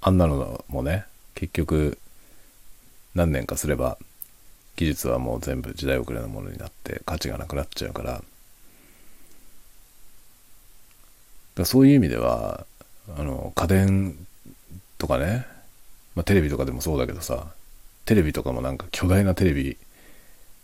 [0.00, 1.98] あんなのもね、結局
[3.14, 3.98] 何年かすれば
[4.76, 8.22] 技術はもう全部時代遅れのものになって価値がなくなっちゃうから
[11.54, 12.66] だそういう意味では
[13.16, 14.16] あの家電
[14.98, 15.46] とかね、
[16.14, 17.46] まあ、テレビとかでもそうだけどさ
[18.04, 19.76] テレビとかもなんか巨大なテレビ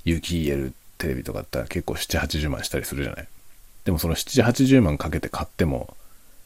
[0.05, 3.29] 有機 EL テレビとかって結構780万したりするじゃない
[3.85, 5.97] でもその780万かけて買っても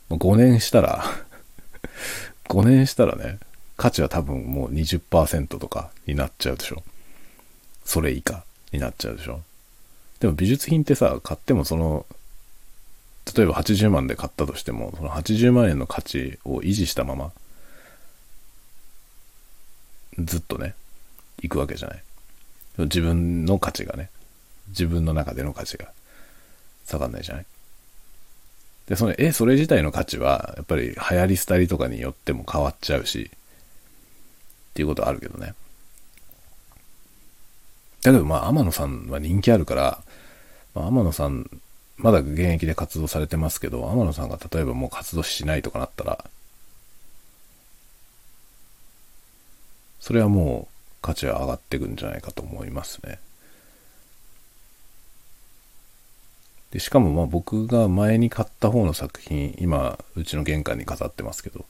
[0.09, 1.05] もう5年したら
[2.49, 3.39] 5年したらね
[3.77, 6.83] 価値は多分もう20%とかになっちゃうでしょ。
[7.85, 9.41] それ以下になっちゃうでしょ。
[10.21, 12.07] でも美術品ってさ、買ってもその、
[13.35, 17.33] 例えば80万で買ったとしても、その80万円の価値を維持したまま、
[20.19, 20.75] ずっとね、
[21.43, 22.03] 行くわけじゃない。
[22.79, 24.11] 自分の価値がね、
[24.69, 25.91] 自分の中での価値が
[26.87, 27.47] 下がんないじゃない
[28.87, 35.55] で、その絵、それ自体の価値は、やっぱり流行り廃りとかによっても変わっちゃうし、っていうことはあるけどね。
[38.03, 40.03] だけどまあ天野さんは人気あるから、
[40.75, 41.51] まあ、天野さん、
[41.99, 46.25] まだ現役で活動されてますけど、天野さんが例えばもう活動しないとかなったら、
[50.01, 53.19] それはもう価値は上がっていくんじゃないかと思いますね。
[56.71, 61.65] でしかもまあ僕が前に買った方の作品、今うちの玄関に飾ってますけど、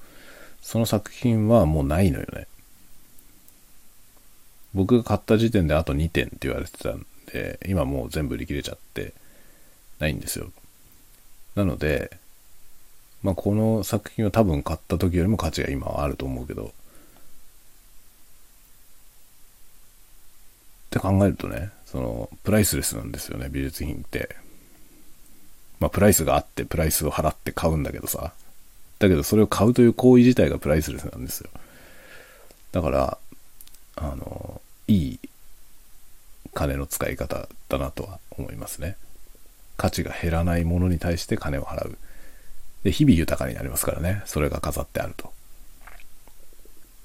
[0.60, 2.46] その作品はもうないのよね。
[4.74, 9.14] 僕が買った時点であと2点って言われてたんで、今もう全部売り切れちゃって
[9.98, 10.50] ないんですよ。
[11.54, 12.18] なので、
[13.22, 16.70] まあ、この作品は多分買った時よりも価値が今はあると思うけど、っ
[20.90, 24.36] て考えるとね、その、プライスレスなんですよね、美術品って。
[25.80, 28.32] まあ、プライスがあって、プライスを払って買うんだけどさ。
[28.98, 31.50] だけど、それを買うという行為自体がプライスレスなんですよ。
[32.72, 33.18] だから、
[33.96, 35.20] あの、いい
[36.54, 38.96] 金の使い方だなとは思いますね。
[39.76, 41.98] 価値が減らないものに対して金を払う。
[42.84, 44.22] で、日々豊かになりますからね。
[44.26, 45.32] それが飾ってあると。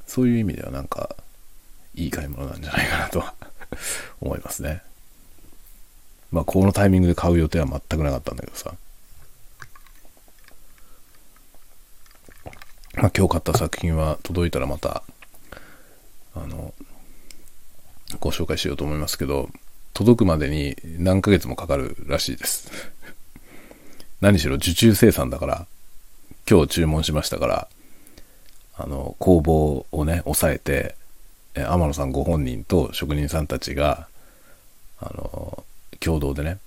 [0.08, 1.16] そういう意味ではなんか、
[1.96, 3.34] いい買い物なんじゃないかなとは
[4.22, 4.82] 思いますね。
[6.32, 8.74] まあ、このタイミングで買う予定は全くなかったんだけどさ。
[12.94, 15.04] まあ、今日買った作品は届いたらまた、
[16.36, 16.74] あの、
[18.20, 19.50] ご紹介しようと思いますけど、
[19.94, 22.72] 届くまでに何ヶ月もかかるらしいです。
[24.22, 25.68] 何しろ受注生産だから、
[26.50, 27.68] 今日注文しましたから、
[28.76, 30.96] あの、工房をね、抑えて、
[31.54, 34.08] え天野さんご本人と職人さんたちが、
[35.00, 35.64] あの、
[36.00, 36.60] 共同でね、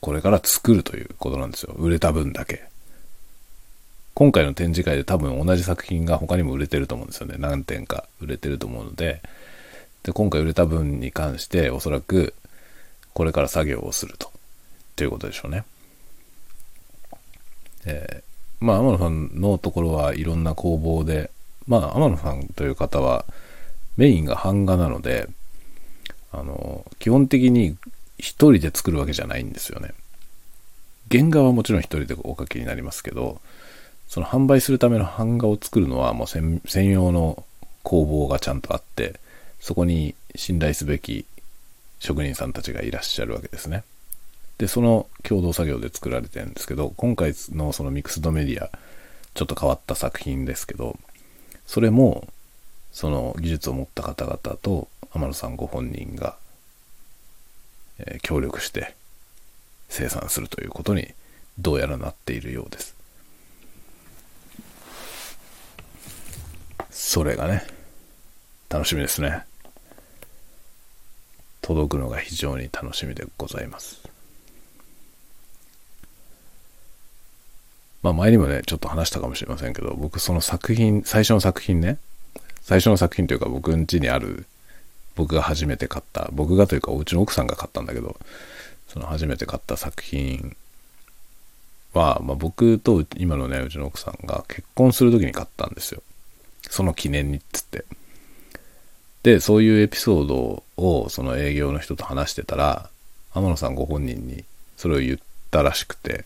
[0.00, 1.74] これから作るということなんですよ。
[1.74, 2.68] 売れた分だけ。
[4.14, 7.36] 今回の展示会で多分同じ作品が他にも売れてると思うんですよね。
[7.38, 9.22] 何点か売れてると思うので、
[10.02, 12.34] で、今回売れた分に関しておそらく
[13.14, 14.30] これから作業をすると。
[14.96, 15.64] ということでしょうね。
[17.84, 21.30] えー、まあ天野さんのところはいろんな工房で、
[21.66, 23.24] まあ天野さんという方は
[23.96, 25.28] メインが版画なので、
[26.32, 27.76] あの、基本的に
[28.18, 29.94] 一人で作るわけじゃないんですよね。
[31.10, 33.40] 原画はもちろん一人でお書きになりますけど、
[34.08, 37.44] その販売するための版画を作るのはもう専用の
[37.82, 39.20] 工房がちゃんとあって、
[39.60, 41.26] そこに信頼すべき
[41.98, 43.84] 職人さんたちがいらっしゃるわけですね。
[44.58, 48.70] で、その共同作業で作られてるんですけど、今回のそのミクスドメディア、
[49.34, 50.98] ちょっと変わった作品ですけど、
[51.66, 52.28] それも、
[52.92, 56.36] その技術を持った方々と天野さんご本人が
[57.98, 58.94] え協力して
[59.88, 61.08] 生産するということに
[61.58, 62.96] どうやらなっているようです。
[66.90, 67.64] それがね、
[68.68, 69.44] 楽しみですね。
[71.62, 74.00] 届くのが非常に楽しみでございます。
[78.02, 81.98] まあ前にもね、ちょっと話したかもしれませんけど、僕その作品、最初の作品ね、
[82.60, 84.46] 最初の作品というか僕ん家にある
[85.16, 88.16] 僕が初めて買った、僕がというかうちの奥さんが買ったんだけど、
[88.86, 90.56] その初めて買った作品
[91.92, 96.02] は、まあ、僕と今のね、うちの奥さんが結婚する時に買ったんですよ。
[96.70, 97.84] その記念にっつって。
[99.28, 102.88] で、そういうエピソードをその営業の人と話してたら、
[103.34, 104.42] 天野さんご本人に
[104.78, 105.18] それを言っ
[105.50, 106.24] たらしくて、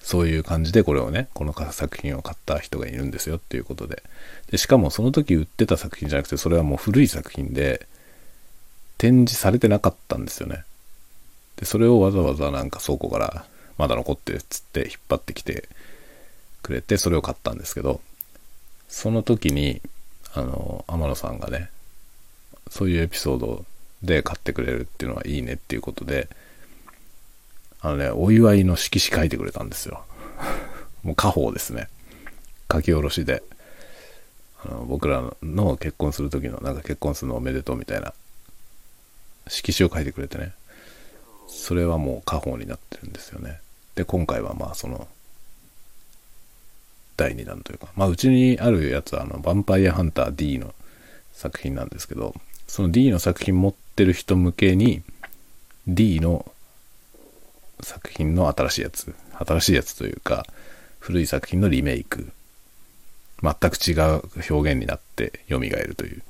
[0.00, 4.02] そういう感じでこれをね、この作品を買った人がいるんですよっていうことで。
[4.50, 7.86] で、しかもその時売ってた作品じゃなくて、それはもう古い作品で、
[8.96, 10.64] 展示されてなかったんですよね。
[11.56, 13.44] で、それをわざわざなんか倉庫から
[13.76, 15.68] まだ残ってるっつって引っ張ってきて
[16.62, 18.00] くれて、それを買ったんですけど、
[18.88, 19.82] その時に、
[20.32, 21.68] あの、天野さんがね、
[22.72, 23.66] そういうエピソード
[24.02, 26.30] で買ってくれるっていうのはいいねっていうことで、
[27.82, 30.06] あのね、お祝いの色紙書いてくれたんですよ。
[31.04, 31.88] もう家宝ですね。
[32.72, 33.42] 書き下ろしで。
[34.64, 38.14] あの僕らの結婚する時のなんか結婚するのおめでとうみたいな
[39.48, 40.54] 色紙を書いてくれてね。
[41.48, 43.60] それはもう家宝になってるんですよね。
[43.96, 45.06] で、今回はまあその、
[47.18, 50.74] 第2弾というか、まあうちにあるやつはあの、ヴァンパイアハンター D の
[51.34, 52.34] 作品なんですけど、
[52.72, 55.02] その D の作品持ってる人向けに、
[55.86, 56.50] D の
[57.82, 59.14] 作品の新しいやつ、
[59.46, 60.46] 新しいやつというか、
[60.98, 62.32] 古い作品のリメイク、
[63.42, 66.22] 全く違う表現になって蘇るという、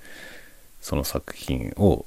[0.81, 2.07] その作品を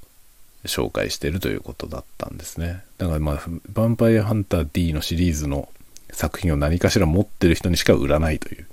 [0.65, 2.83] 紹介してるということだったんですね。
[2.97, 5.69] だからまあ、ヴァンパイアハンター D のシリーズの
[6.11, 8.67] 作品を何かしら持ってる人にしか売らないという、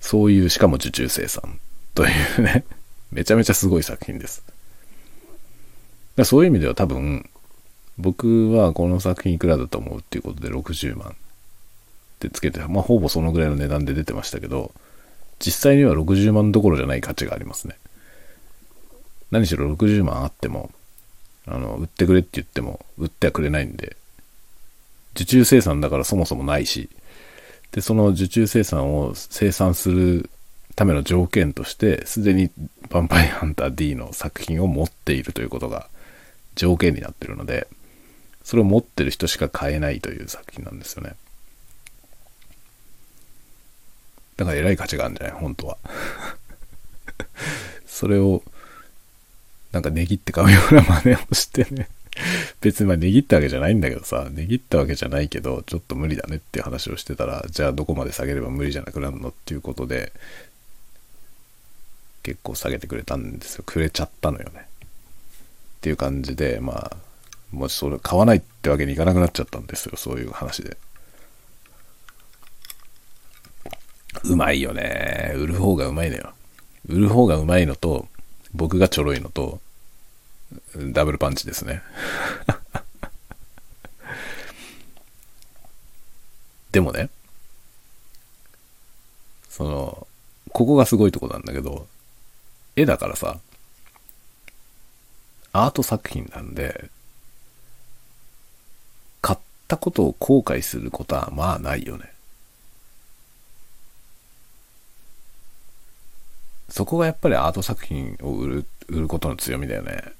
[0.00, 1.60] そういう、しかも受注生産
[1.94, 2.64] というね、
[3.12, 4.42] めちゃめちゃすごい作品です。
[6.16, 7.28] だそういう意味では多分、
[7.96, 11.12] 僕はこの作品いくらだと思うっていうことで60万っ
[12.20, 14.72] てつけて、まあほぼそのぐらいの値段で出てましたけど、
[15.38, 17.76] 実際には60万どころじゃない価値がありますね。
[19.30, 20.70] 何しろ60万あっても、
[21.46, 23.96] あの、売ってくれって言っても、売ってはくれないんで、
[25.14, 26.88] 受注生産だからそもそもないし、
[27.72, 30.30] で、その受注生産を生産する
[30.78, 35.88] ための条件として、すでにヴァンパイアハンター D の作品を持っているということが
[36.54, 37.66] 条件になってるので、
[38.44, 41.16] それを持ってる人しか買えないという作品なんですよね。
[44.36, 45.36] だから偉い価値があるんじゃない？
[45.36, 45.78] 本当は。
[47.84, 48.44] それを
[49.72, 51.88] なんか値切って買うような真似をしてね
[52.60, 60.12] 別にまあ値切ったわけじゃないんだけどさ、値切ったわけじゃないけど、ちょっと無理だねっていう話をしてたら、じゃあどこまで下げれば無理じゃなくなるのっていうことで、
[62.28, 63.64] 結構下げてくれたんですよ。
[63.66, 64.60] くれちゃったのよね。
[64.60, 64.64] っ
[65.80, 66.96] ていう感じで、まあ、
[67.52, 70.76] もしそれ買わないってってわけにいかなくなっちゃったんですよ、そういう話で。
[74.24, 75.32] うまいよね。
[75.36, 76.34] 売る方がうまいのよ。
[76.86, 78.08] 売る方がうまいのと、
[78.52, 79.60] 僕がちょろいのと、
[80.92, 81.82] ダブルパンチですね。
[86.72, 87.08] でもね、
[89.48, 90.06] その、
[90.52, 91.88] ここがすごいとこなんだけど、
[92.80, 93.40] 絵だからさ、
[95.52, 96.90] アート作品なんで、
[99.20, 102.12] 買ったことを後悔することはまあないよね。
[106.68, 110.12] そこがやっぱりアート作品を売る、売ることの強みだよね。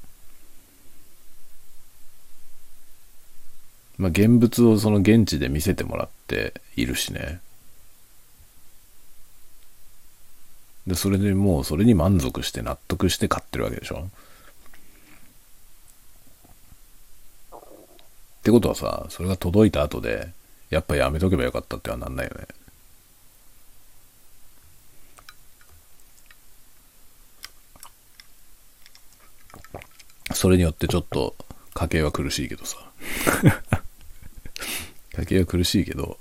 [3.98, 7.40] まあ、現物をその現地で見せてもらっているしね。
[10.88, 14.08] で、それでもうそれに満足して納得して買ってるわけでしょ？
[17.52, 17.58] っ
[18.42, 20.30] てことはさ、それが届いた後で、
[20.70, 22.46] やっぱやめとけばよかったってはなんないよね。
[30.32, 31.34] それによってちょっと
[31.74, 32.78] 家計は苦しいけどさ。
[35.18, 36.16] 家計は苦しいけど、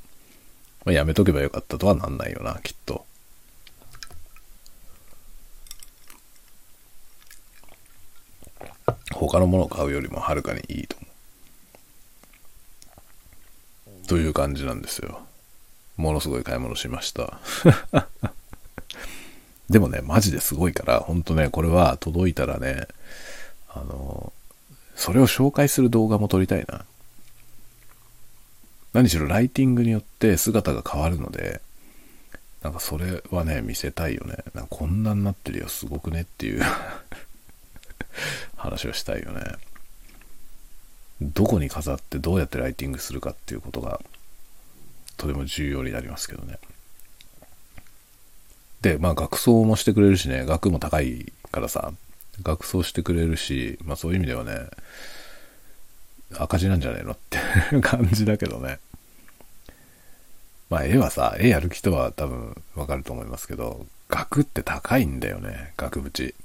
[0.84, 3.06] まあ、やめとけばよかったとはなんないよな、きっと。
[9.18, 11.08] 他のものを買うよりもはるかにいいと思
[14.04, 14.08] う。
[14.08, 15.22] という感じなんですよ。
[15.98, 17.40] ものすごい買い物しました。
[19.70, 22.88] でもね、マジですごいから、ほんとね、これは届いたらね、
[23.70, 24.32] あの、
[24.96, 26.86] それを紹介する動画も撮りたいな。
[28.94, 31.62] 何しろライティングによって姿が変わるので、
[32.62, 34.38] なんかそれはね、見せたいよね。
[34.54, 36.64] なんかこんなになってるよ、すごくねっていう
[38.58, 39.42] 話をしたいよね。
[41.22, 44.00] どこに飾ってどうやってライティングするかっていうことが
[45.18, 46.60] とても重要になりますけどね。
[48.82, 51.92] で、まあ学装もしてくれるしね、額も高いからさ、
[52.44, 54.68] 学装してくれるし、まあそういう意味ではね、
[56.38, 57.40] 赤字なんじゃねえのって
[57.82, 58.80] 感じだけどね。
[60.70, 66.36] まあ絵はさ、絵やる人は多分わかると思いますけど、額って高いんだよね、額縁。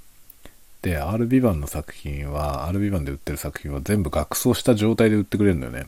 [0.83, 5.87] で、R ビバンの作品は、R ビバンで売ってる作品は全部額装した状態で売ってくれるんだよね。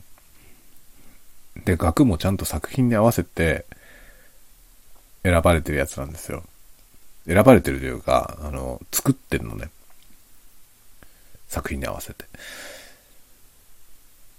[1.65, 3.65] で、額もちゃんと作品に合わせて
[5.23, 6.43] 選ばれてるやつなんですよ。
[7.27, 9.69] 選ばれてるというか、あの、作ってるのね。
[11.47, 12.25] 作品に合わせて。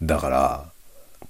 [0.02, 0.72] だから、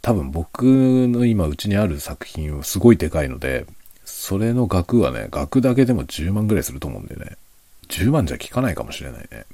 [0.02, 0.62] 多分僕
[1.08, 3.66] の今うちにある作品はすごいでかいので、
[4.04, 7.36] それの額はね、額だけでも10万ぐらいすると思うんだよね。
[7.88, 9.46] 10万じゃ効かないかもしれないね。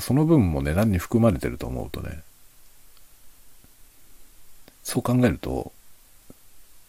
[0.00, 2.22] その分も値段に含まれてると思うとね、
[4.82, 5.72] そう考えると、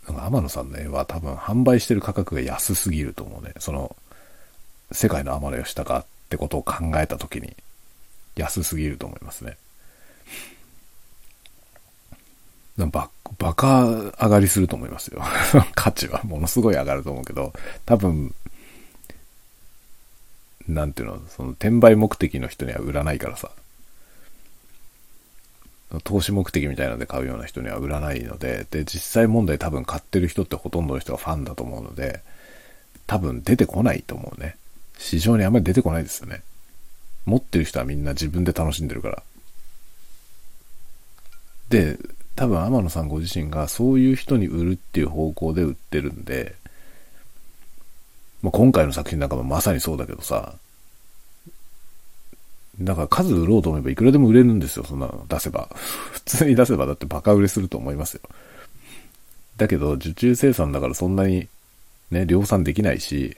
[0.08, 3.54] なんか天野さんの絵は多分販売してる価格が安すぎると思うね。
[3.60, 3.96] その、
[4.92, 7.56] 世界の天野義高ってことを考えた時に
[8.36, 9.58] 安すぎると思いますね。
[12.78, 15.22] ババカ上がりすると思いますよ。
[15.76, 17.54] 価値はものすごい上がると思うけど、
[17.86, 18.34] 多分、
[20.68, 23.52] なんていうの、その転売目的の人には売らないからさ。
[26.04, 32.22] 投資目的みたいなので買うような人には売らないので、で、実際問題多分買ってる人ってほとんどの人がファンだと思うので、
[33.06, 34.56] 多分出てこないと思うね。
[34.98, 36.42] 市場にあんまり出てこないですよね。
[37.26, 39.24] 持ってる人はみんな自分で楽しんでるから。
[41.70, 41.98] で、
[42.36, 46.56] 多分天野さんご自身がそういう人に売るっていう方向で売ってるんで、
[48.44, 50.54] まあ、今回の作品なんかもまさにそうだけどさ、
[52.80, 55.70] だから数売ろうと思えばいくらでも売れるんですよ、そんなの出せば。
[56.12, 58.22] 普通に出せばだってバカ売れすると思いますよ。
[59.58, 61.48] だけど、受注生産だからそんなに
[62.12, 63.38] ね、量産できないし、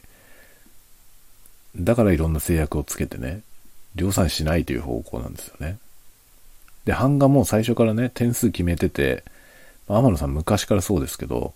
[1.76, 3.42] だからいろんな制約をつけてね、
[3.96, 5.78] 量産しないという方向なんですよね。
[6.86, 9.24] で、版画も最初からね、点数決めてて、
[9.88, 11.54] 天野さん昔からそうですけど、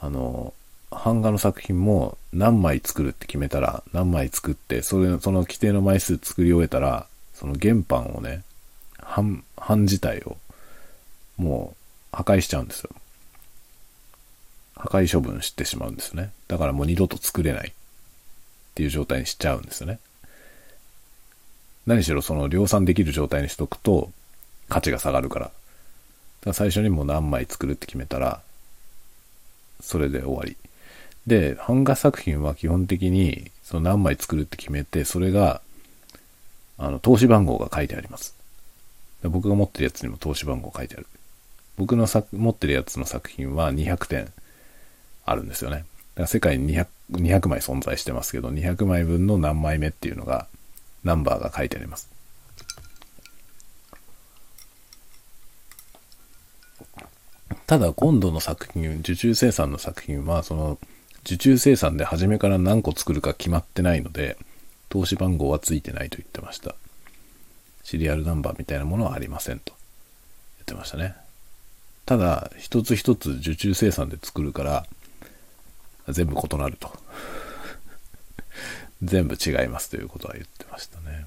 [0.00, 0.54] あの、
[0.90, 8.42] 版画の作品も何枚作るって決めたら何枚作って、それ、その規定の枚数作り終えたら、その原版をね、
[8.98, 10.36] 版、版自体を
[11.36, 11.74] も
[12.12, 12.90] う破壊しちゃうんですよ。
[14.76, 16.30] 破壊処分してしまうんですね。
[16.48, 17.72] だからもう二度と作れないっ
[18.74, 19.98] ていう状態にしちゃうんですよね。
[21.86, 24.10] 何しろその量産できる状態にしとくと
[24.68, 25.46] 価値が下がるから。
[25.46, 25.54] だか
[26.46, 28.40] ら最初にもう何枚作るって決めたら、
[29.80, 30.56] それで終わり。
[31.26, 35.60] で、版画作品は基本的にその何枚作るって決めて、それが、
[36.76, 38.34] あの、投資番号が書いてあります。
[39.22, 41.06] 僕が持ってるやつにも投資番号書いてある。
[41.76, 44.32] 僕の作持ってるやつの作品は200点
[45.24, 45.76] あるんですよね。
[45.76, 45.86] だか
[46.22, 50.46] ら世界に 200, 200枚存在してますけど、200枚分の何枚目っていうのが、
[51.04, 52.10] ナンバーが書いてあります。
[57.66, 60.78] ただ今度の作品、受注生産の作品は、その、
[61.24, 64.36] 受注生産で初めから何個作るか決まってないので、
[64.88, 66.74] 投資番号はついてないと言ってました。
[67.84, 69.72] シリアルナンバーみたいなものはありませんと
[70.58, 71.14] 言ってましたね。
[72.06, 74.86] ただ、一つ一つ受注生産で作るから、
[76.08, 76.92] 全部異なると。
[79.02, 81.26] 全部違いますということは言ってましたね。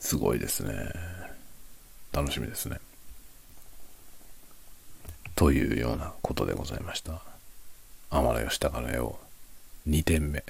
[0.00, 0.92] すごいですね。
[2.12, 2.80] 楽しみですね。
[5.40, 7.22] というようなことでございました。
[8.10, 9.18] 天野義高の絵を
[9.88, 10.44] 2点目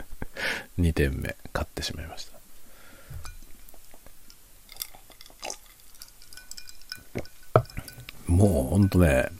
[0.78, 2.28] 2点目買ってしまいまし
[7.54, 7.62] た。
[8.26, 9.30] もうほんとね、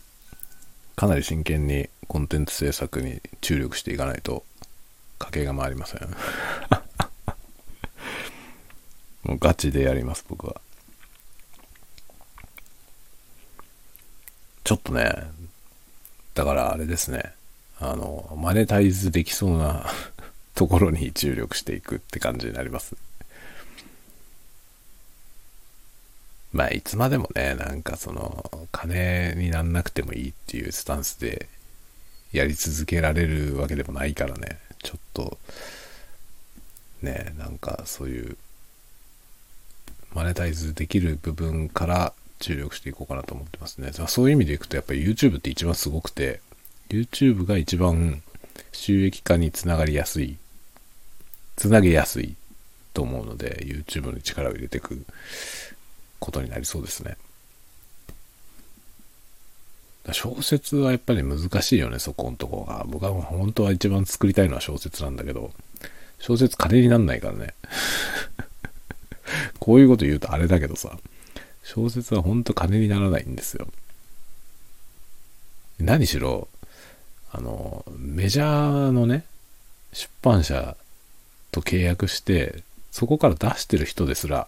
[0.94, 4.42] かなり真剣にコンテンツ制作に注力していかないと
[5.18, 6.00] 家計が回りません。
[9.22, 10.62] もうガチでやります、僕は。
[14.66, 15.08] ちょっとね、
[16.34, 17.32] だからあれですね、
[17.78, 19.86] あの、マネタイズできそうな
[20.56, 22.96] ところに注力していくって感じになります。
[26.52, 31.48] まあ、いつまでもね、なんかその、金になんなくてもいいっていうスタンスで
[32.32, 35.38] やり続けられるわけでもないからね、ちょっと、
[37.02, 38.36] ね、なんかそういう、
[40.12, 43.91] マネタイズできる部分から注力していこうかなと思ってますね。
[43.93, 46.41] そういう意味でいくとやっぱり YouTube って一番すごくて、
[46.89, 48.22] YouTube が一番
[48.72, 50.37] 収益化につながりやすい、
[51.57, 52.37] つなげやすい
[52.95, 55.05] と思うので、YouTube に力を入れていく
[56.18, 57.16] ことになりそうですね。
[60.12, 62.84] 小説はやっぱり難しいよね、そこのとこが。
[62.87, 65.51] 僕は本当は一番作りたいのは小説なんだけど、
[66.18, 67.55] 小説金になんないからね。
[69.59, 70.97] こういうこと言うとあれだけどさ、
[71.66, 73.66] 小説は本当金にならないんですよ。
[75.80, 76.46] 何しろ、
[77.32, 79.24] あの、メジャーのね、
[79.92, 80.76] 出版社
[81.50, 82.62] と契約して、
[82.92, 84.46] そこから出してる人ですら、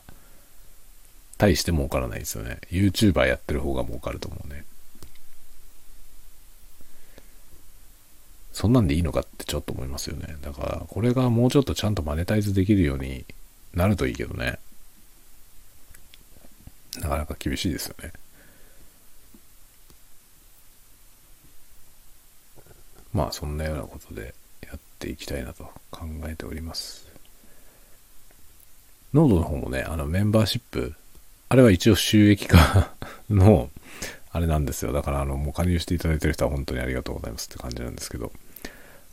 [1.38, 2.58] 大して儲からないですよね。
[2.70, 4.64] YouTuber やってる方が儲かると思うね。
[8.52, 10.36] そんなんでいいのかってちょっと思いますよね。
[10.40, 13.24] だから、これがもうちょっとちゃんとマネタイズできるように
[13.74, 14.60] なるといいけどね。
[17.00, 18.12] なかなか厳しいですよね。
[23.12, 27.08] まあそんなようなことでやっていきたいなと考えております。
[29.14, 30.94] ノードの方もね、あのメンバーシップ、
[31.48, 32.92] あれは一応収益化
[33.30, 33.70] の
[34.32, 34.92] あれなんですよ。
[34.92, 38.30] だからあのもう加入していただいてる人は本当にありがとうございますって感じなんですけど、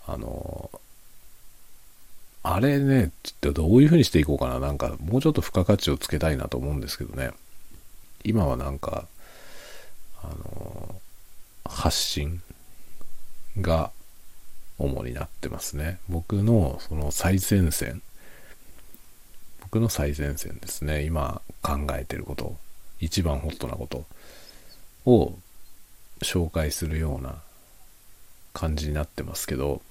[0.05, 0.69] あの、
[2.43, 4.59] あれね、ちょっとどういう風にしていこうかな。
[4.59, 7.31] なんかもうちょっと付加価値をつけたいなと思うんですけどね。
[8.25, 9.07] 今はなんか、
[10.23, 11.01] あの、
[11.63, 12.41] 発信
[13.61, 13.91] が
[14.79, 15.99] 主になってますね。
[16.09, 18.01] 僕のその最前線、
[19.61, 21.03] 僕の最前線ですね。
[21.03, 22.55] 今考えてること、
[22.99, 24.05] 一番ホットなこと
[25.05, 25.37] を
[26.21, 27.35] 紹介するような
[28.53, 29.81] 感じになってますけど、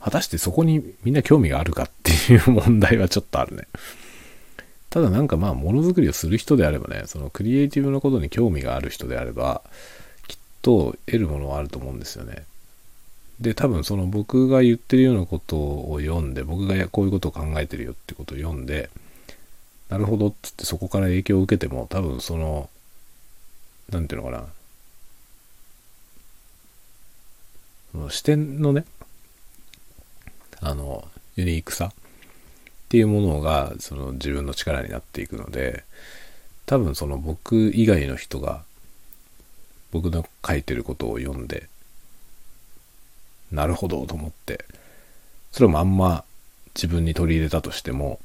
[0.00, 3.66] 果たしてそこにみんな興味があるかっていう問題はちょっとあるね。
[4.90, 9.62] ただなんかまあものづくりをする人であればね、そのクリエイティブなことに興味がある人であれば、
[10.28, 12.44] きっと得るものはあると思うんですよね。
[13.40, 18.88] で、多分その僕が言ってるようなことを読んで、僕がこういうことを考えてるよってことを読んで、
[19.88, 22.70] なるほどっつってそこから影響を受けても、多分その、
[23.90, 24.46] なんていうのかな、
[27.92, 28.84] その視点のね、
[30.60, 31.06] あの、
[31.36, 31.92] ユニークさ
[32.86, 35.82] っていうものがその自分の力になっていくので
[36.66, 38.62] 多分その僕以外の人が
[39.90, 41.68] 僕の書いてることを読んで
[43.50, 44.64] なるほどと思って
[45.50, 46.24] それをまんま
[46.76, 48.20] 自分に取り入れたとしても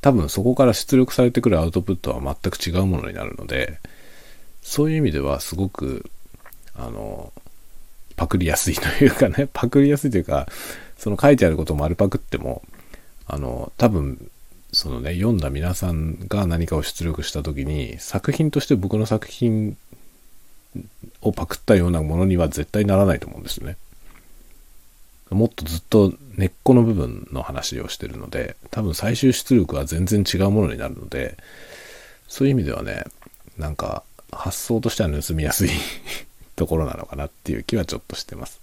[0.00, 3.80] 多分そこから出力されてくるアウトプットは全く違うものになるので
[4.62, 6.08] そういう意味ではすごく
[6.76, 7.32] あの
[8.16, 10.46] パクりやすいというかねパクりやすいというか
[10.98, 12.62] その書いてあることを丸パクっても
[13.26, 14.30] あの、多分、
[14.72, 19.76] そのね、読んだ皆さんが何かを出力した時に、作品として僕の作品
[21.20, 23.76] をパクったようなものには絶対ならないと思うんですよね。
[25.30, 31.36] もっとずっと根っこの部分の話をしてるので、多分最終出力は全然違うものになるので、
[32.28, 33.04] そういう意味ではね、
[33.58, 35.70] なんか発想としては盗みやすい
[36.56, 38.61] ところなのかなっていう気はちょっとしてます。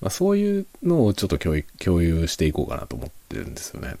[0.00, 3.96] まあ、そういうのをちょっと共有していこうかなと思ってるんですよね。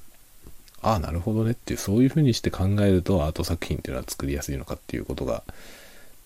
[0.80, 5.42] ああ、なるほどねっていう、そういうふうにして考えるとアート作品っていうのは作りやすいのかっていうことが、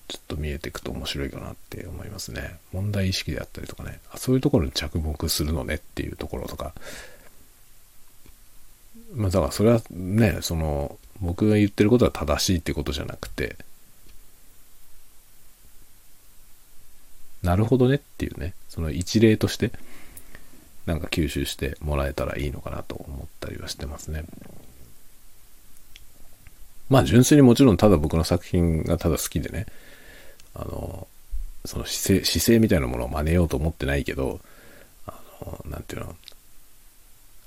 [0.09, 2.57] ちょっと見えていくと面白いかなって思いますね。
[2.73, 6.75] 問題意識であったりとかね、あそういうところに着目するのねっていうところとか、
[9.15, 13.57] まあだからそれはね、その、僕が言ってることは正しいってことじゃなくて、
[17.43, 19.71] なるほどねっていうね、その一例として、
[20.87, 24.25] なんか吸収してもらえたらいいのかなと思ったりはしてますね。
[26.89, 29.67] まあ純粋にもちろんただ僕の作品がただ好きでね、
[30.55, 31.07] あの、
[31.67, 34.41] その姿勢、姿勢みたいなものを真似ようと思ってないけど、
[35.07, 36.17] あの、なんていうの、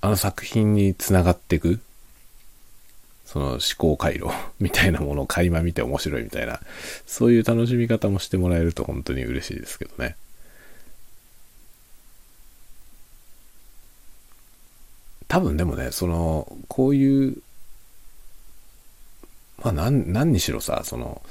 [0.02, 1.80] あの作品につながっていく、
[3.26, 4.28] その思考回路
[4.62, 6.62] みたいなものを垣間見て面白いみたいな、
[7.08, 10.18] そういう楽しみ方もしてもらえると本当に嬉しいですけどね。
[15.28, 17.38] 多分でもね、その、こういう、
[19.64, 21.22] まあ何、何にしろさ、その、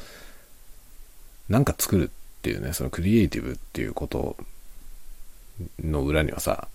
[1.48, 4.36] なんか作るっていうね、そのクリエイティブっていうこと
[5.82, 6.68] の裏にはさ、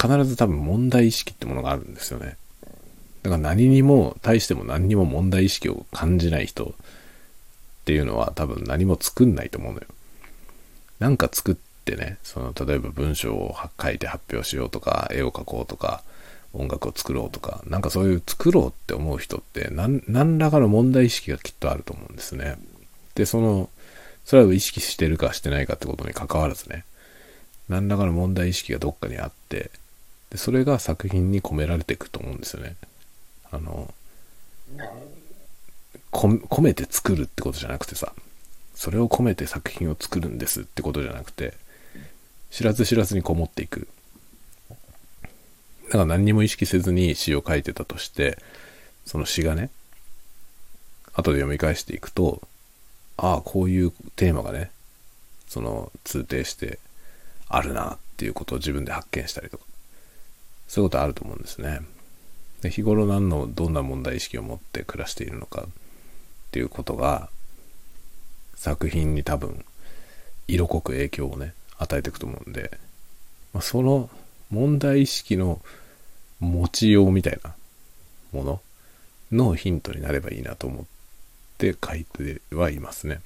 [0.00, 2.36] 必ず多分問題意識ってものがあるんですよね。
[3.22, 6.72] だから何にも、対しても何にも問題意識を感じない人っ
[7.84, 9.86] ていうのは多分何も作んないと思うのよ。
[10.98, 16.02] なんか作ってね、その例えば文章を書いて発表しようとか、絵を描こうとか、
[16.54, 22.56] 音楽を作ろうとか、なんかそういう作ろうって思う人って何らかの問題意識がきっとあると思うんですね。
[23.14, 23.70] で、その、
[24.24, 26.84] それは意識してるかしてないかってことに関わらずね、
[27.68, 29.70] 何らかの問題意識がどっかにあって、
[30.30, 32.76] でそれが作品に込められていくと思うんですよね。
[33.50, 33.92] あの、
[36.12, 38.12] 込めて作るってことじゃなくてさ、
[38.74, 41.54] それを込めて作品を作るんですってことじゃなくて、
[42.52, 43.88] 知らず知らずにこもっていく。
[45.86, 48.38] だから何にも意識せずに詩を書いてたとして、
[49.06, 49.70] その詩がね、
[51.14, 52.42] 後で読み返していくと、
[53.16, 54.70] ああ、こういうテーマがね、
[55.48, 56.78] その通底して
[57.48, 59.64] あるなっていうことを自分で発見したりとか、
[60.68, 61.80] そういうことあると思うんですね。
[62.60, 65.68] で日頃何の、どんな問題意識を持って暮らしているのかっ
[66.50, 67.30] ていうことが、
[68.56, 69.64] 作品に多分、
[70.48, 72.78] 色濃く影響をね、与えていくと思うんで、
[73.52, 74.08] まあ、その
[74.50, 75.60] 問題意識の
[76.40, 77.54] 持ちようみたいな
[78.32, 78.60] もの
[79.30, 80.84] のヒントになればいいなと思っ
[81.58, 83.20] て書いてはいますね。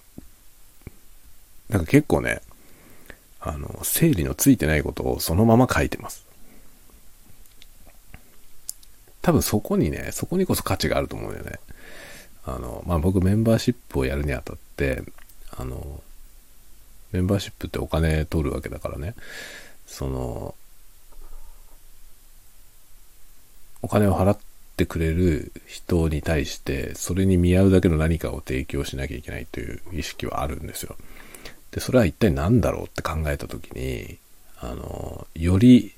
[1.68, 2.42] なんか結構ね、
[3.40, 6.24] あの、整理のついてないことをそのまま書いてます。
[9.22, 11.58] 多分そこにね、そこにこそ価値があると思うよね。
[12.44, 15.02] あの、まあ、僕メンバーシップをやるにあたって、
[15.56, 16.00] あの、
[17.12, 19.14] メンバーシップってお金取るわけだからね、
[19.86, 20.54] その、
[23.82, 24.38] お金を払っ
[24.76, 30.96] てくれる人に対して、それに見合うだけの何かを提供しなきゃいけないという意識はあるんですよ。
[31.70, 34.18] で、それは一体何だろうって考えたときに、
[34.58, 35.94] あの、より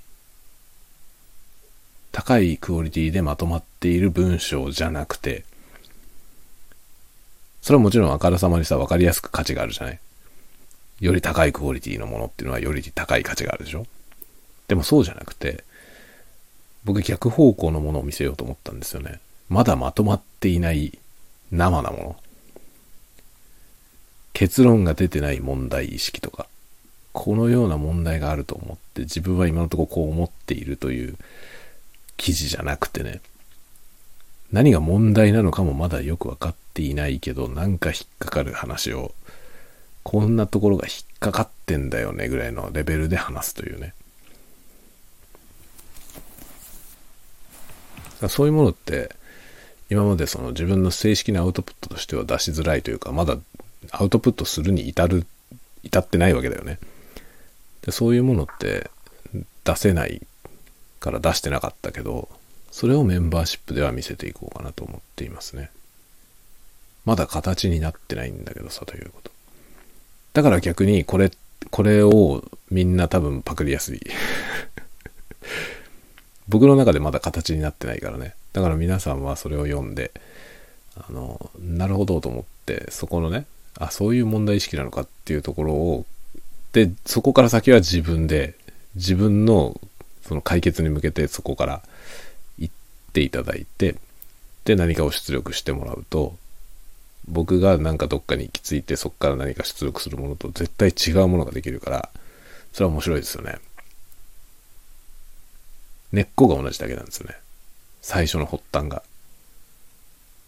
[2.12, 5.44] 高いクオリティでまとまっている文章じゃなくて、
[7.62, 10.00] それはもちろんあからさまにさ、わかりやすく価値があるじゃない？
[11.00, 13.86] より高いクオリティのものっていうのはより高い価値があるでしょ？
[14.66, 15.64] でもそうじゃなくて、
[16.84, 19.20] 僕逆方向のものを見せようと思ったんですよね。
[19.48, 20.98] まだまとまっていない
[21.50, 22.16] 生なもの。
[24.32, 26.46] 結論が出てない問題意識とか、
[27.12, 31.16] このような問題があると思って自分は今のところこう思っているという
[32.16, 33.20] 記事じゃなくてね、
[34.52, 39.12] 何が問題なのかもまだよくわかっていないけど、なんか引っかかる話を、
[40.08, 43.92] こんなところが引っかかってんだよねぐらいのレベルで話すというね。
[48.30, 49.14] そういうものって、
[49.90, 53.36] 今までその自分の正式なアウトプットとしては出しづらいというか、まだ
[53.90, 55.26] アウトプットするに至る、
[55.82, 56.78] 至ってないわけだよね。
[57.82, 58.90] でそういうものって
[59.64, 60.26] 出せない
[61.00, 62.30] から出してなかったけど、
[62.70, 65.70] それをメンバーシップでは見せていこうかなと思っていますね。
[67.04, 69.37] まだ形になってないんだけどさ、ということ。
[70.38, 71.32] だから逆にこれ、
[71.70, 74.00] これをみんな多分パクりやすい。
[76.48, 78.36] 僕の中でまだ形になってないからね。
[78.52, 80.12] だから皆さんはそれを読んで、
[80.94, 86.06] あの、なるほどと思って、そこのね、あ、そういう問題意識なのかっていうところを
[86.72, 88.54] で、そこから先は自分で、
[88.94, 89.80] 自分の
[90.22, 91.82] その解決に向けてそこから
[92.58, 92.74] 行っ
[93.12, 93.96] ていただいて、
[94.64, 96.36] で、何かを出力してもらうと、
[97.28, 102.10] 僕がなんかどっかに行き着いてそこから何か出力するものと絶対違うものができるから、
[102.72, 103.58] それは面白いですよね。
[106.12, 107.36] 根っこが同じだけなんですよね。
[108.00, 109.02] 最初の発端が。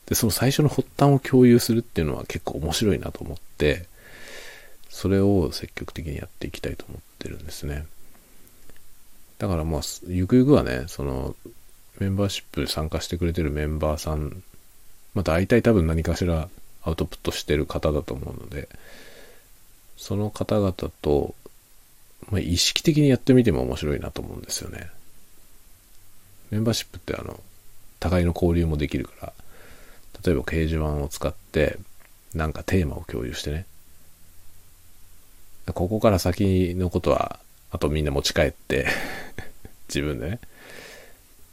[0.06, 3.86] で、その最初の発端を共有するっていうのは結構面白いなと思って、
[4.88, 7.86] それを積極的にやっていきたいと思ってるんですね。
[9.38, 11.36] だからまあ、ゆくゆくはね、その、
[11.98, 14.42] メンバーシップ参加してくれてるメンバーさん、
[15.14, 16.48] まあ大体多分何かしら
[16.82, 18.68] アウトプットしてる方だと思うので、
[19.96, 21.34] その方々と、
[22.30, 24.90] まあ、意識的にやってみても面白いなと思うんですよね。
[26.50, 27.38] メンバーシップってあの、
[27.98, 29.32] 互いの交流もできるから、
[30.24, 31.78] 例えば掲示板を使って、
[32.34, 33.66] なんかテーマを共有してね。
[35.74, 37.38] ここから先のことは、
[37.70, 38.86] あとみんな持ち帰って
[39.88, 40.40] 自分でね、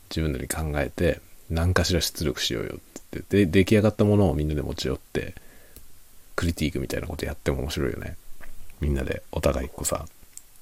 [0.09, 2.86] 自分でに考えて、何かしら出力しようよっ
[3.19, 5.35] ってで、出来上がったものをみんなで持ち寄って、
[6.35, 8.15] クリティークみたいなことやっても面白いよね。
[8.79, 10.05] みんなでお互いこうさ、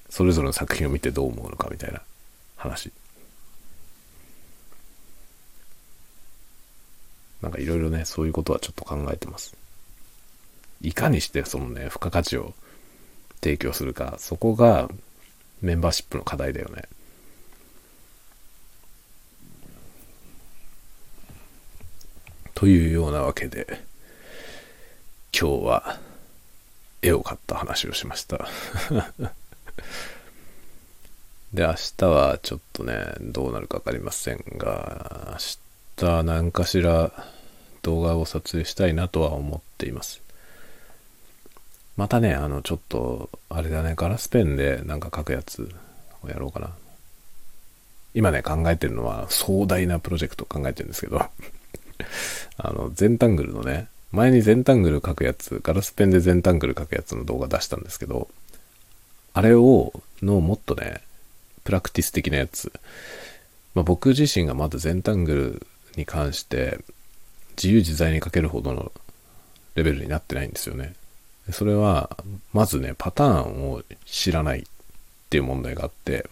[0.08, 2.00] それぞれの作品を見てどう思うのかみたいな
[2.56, 2.90] 話。
[7.42, 9.54] なんかいろいろね、そういうことはちょっと考えてます。
[10.80, 12.54] いかにしてそのね、付加価値を
[13.42, 14.88] 提供するか、そこが
[15.60, 16.84] メンバーシップの課題だよね。
[22.56, 23.66] というようなわけで、
[25.38, 25.98] 今日は
[27.02, 28.48] 絵を買った話をしました
[31.52, 35.36] で、明日はちょっとね、どうなるかわかりませんが、明
[35.98, 37.12] 日何かしら
[37.82, 40.22] 動画を撮影したいなとは思っています。
[41.98, 45.70] またね、あの、ちょっと、あれだね、ガラスペンでなんか書くやつ
[46.22, 46.74] をやろうかな。
[48.14, 51.20] 今ね、考えてるのは壮大なプロジェクト考えてるんですけど
[52.58, 58.28] あの、全タングルのね、前に全タングル書くやつ、ガラスペンで全タングル書くやつの動画出したんですけど、
[59.34, 59.92] あれを、
[60.22, 61.02] のもっとね、
[61.64, 62.72] プラクティス的なやつ。
[63.74, 65.66] まあ、僕自身がまだ全タングル
[65.96, 66.80] に関して
[67.56, 68.92] 自由自在に書けるほどの
[69.74, 70.94] レベルになってないんですよね。
[71.52, 72.16] それは、
[72.52, 74.64] まずね、パターンを知らないっ
[75.30, 76.28] ていう問題があって、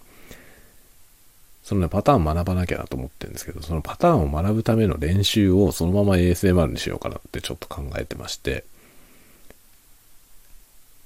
[1.64, 8.64] そのね、パターン学ばなきゃなと思ってるんですけど、そのパターンを学ぶための練習をそのまま ASMR にしようかなってちょっと考えてまして、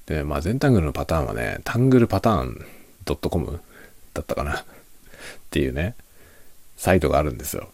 [0.07, 2.67] で、まあ全タングルのパターンはね、タングルパターン
[3.07, 3.61] .com
[4.15, 4.65] だったかなっ
[5.51, 5.95] ていうね、
[6.77, 7.69] サイトがあるんですよ。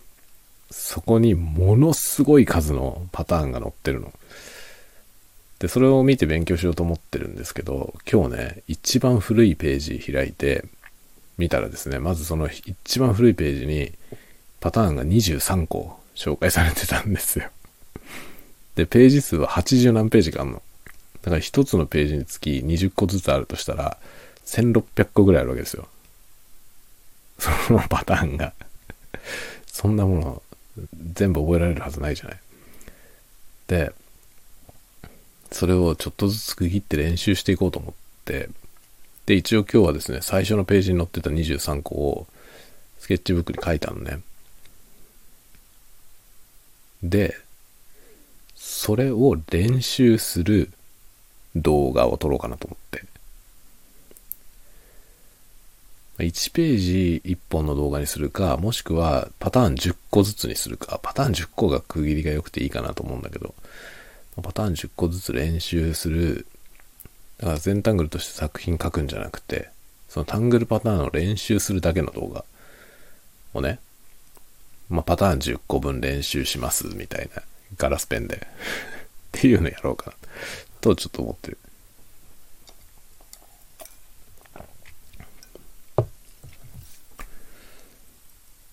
[0.70, 4.12] そこにものすごい数のパターンが載ってるの。
[5.58, 10.66] で、それを見て勉強しようと思ってるんですけど、今日ね、一番古いページ開いて、
[11.38, 13.92] 見たらですね、まずその一番古いページに
[14.60, 17.50] パターンが23個紹介されてたんですよ。
[18.76, 20.62] で、ページ数は80何ページかあるの。
[21.22, 23.98] だから一つのページにつき20個ずつあるとしたら、
[24.46, 25.88] 1600個ぐらいあるわけですよ。
[27.38, 28.52] そのパターンが
[29.66, 30.42] そんなもの
[31.14, 32.38] 全部覚えられるはずないじゃない。
[33.66, 33.92] で、
[35.50, 38.48] それをちょっとずつ区切って練習していこうと思って、
[39.26, 42.26] で、一応今日はですね、最初のページに載ってた23個を
[42.98, 44.20] スケッチブックに書いたのね。
[47.02, 47.36] で、
[48.54, 50.70] それを練習する
[51.56, 53.04] 動画を撮ろうかなと思って。
[56.18, 63.54] 1ページ1本の動画にするか、もしくはパターン10個ずつにするか、パターン10個が区切りが良くていいかなと思うんだけど、
[64.42, 66.46] パターン10個ずつ練習する
[67.38, 69.70] だから全タングルとして作品書くんじゃなくて、
[70.08, 72.44] そのタングルパターンを練習するだけの動画。
[73.54, 73.78] をね、
[74.90, 77.42] まあ、パターン10個分練習しますみたいな、
[77.78, 78.46] ガラスペンで。
[78.46, 80.16] っていうのやろうかな、
[80.80, 81.58] とちょっと思ってる。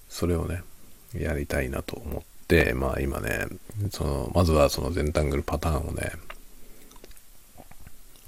[0.10, 0.62] それをね、
[1.18, 3.48] やりたいなと思って、まあ今ね、
[3.92, 6.12] その、まずはその全タングルパターンをね、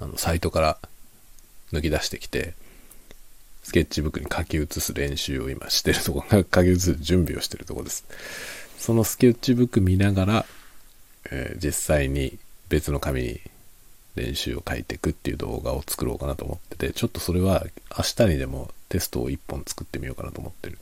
[0.00, 0.78] あの、サイトから
[1.72, 2.54] 抜き出してきて、
[3.62, 8.04] スケッチブックに書き写す練習を今してるとこが、書き写す準備をしてるとこです。
[8.78, 10.46] そのスケッチブック見ながら、
[11.30, 12.38] えー、実際に
[12.68, 13.40] 別の紙に
[14.14, 17.64] 練習を書いていくっていう動画を作ろうかなと思ってて、ちょっとそれは
[17.96, 20.78] 明日にでもテストを1本作ってみようかなと思ってる。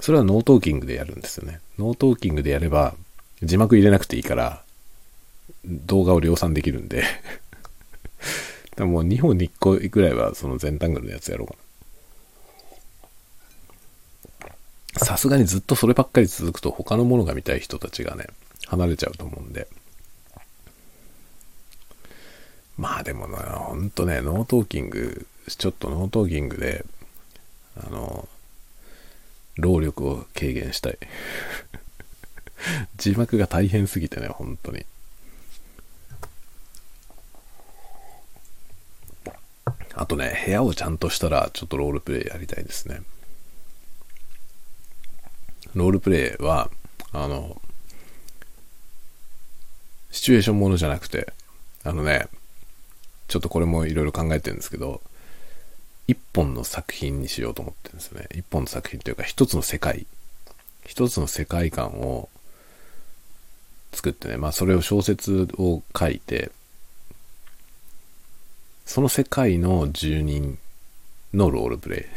[0.00, 1.60] それは no talking でやるんですよね。
[1.78, 2.94] no talking でやれば
[3.42, 4.62] 字幕入れなくていいから
[5.64, 7.04] 動画を量産できるんで
[8.76, 11.68] でもう2本に1個ぐらいはその Zentangle のやつやろうかな。
[15.04, 18.26] さすがにずっとそればっかり続くと他のものが見たい人たちがね、
[18.66, 19.68] 離れちゃうと思うんで。
[22.76, 26.84] まあでもね、ほんとね、 no talking、ちょっと no talking で、
[27.76, 28.28] あの、
[29.56, 30.98] 労力を軽減したい。
[32.96, 34.86] 字幕が大変すぎてね、本当に。
[40.00, 43.02] あとね、部屋をちゃんとしたら、ちょっとロールプレイやりたいですね。
[45.74, 46.70] ロールプレイは、
[47.10, 47.60] あの、
[50.12, 51.32] シチュエーションものじゃなくて、
[51.82, 52.28] あのね、
[53.26, 55.00] ちょっとこれもいろいろ考えてるんですけど、
[56.06, 58.28] 一本の作品にしようと思ってるんですよね。
[58.36, 60.06] 一本の作品というか、一つの世界。
[60.86, 62.28] 一つの世界観を
[63.92, 66.52] 作ってね、まあそれを小説を書いて、
[68.88, 70.56] その世界の住人
[71.34, 72.08] のロールプレ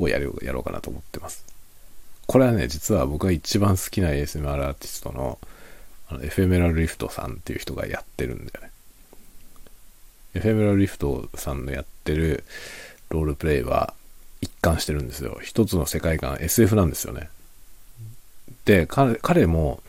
[0.00, 1.44] イ をやろうやろうかなと思ってます。
[2.26, 5.38] これはね、実は僕が一番好きな ASMR アーティストの
[6.08, 8.72] あのエフェメラルリフトさんっていう人がやってるんだよね。
[10.34, 12.42] エフェメラルリフトさんのやってる
[13.08, 13.94] ロールプレイは
[14.40, 15.38] 一貫してるんですよ。
[15.40, 17.30] 一つの世界観、SF なんですよね。
[18.64, 19.80] で、彼彼も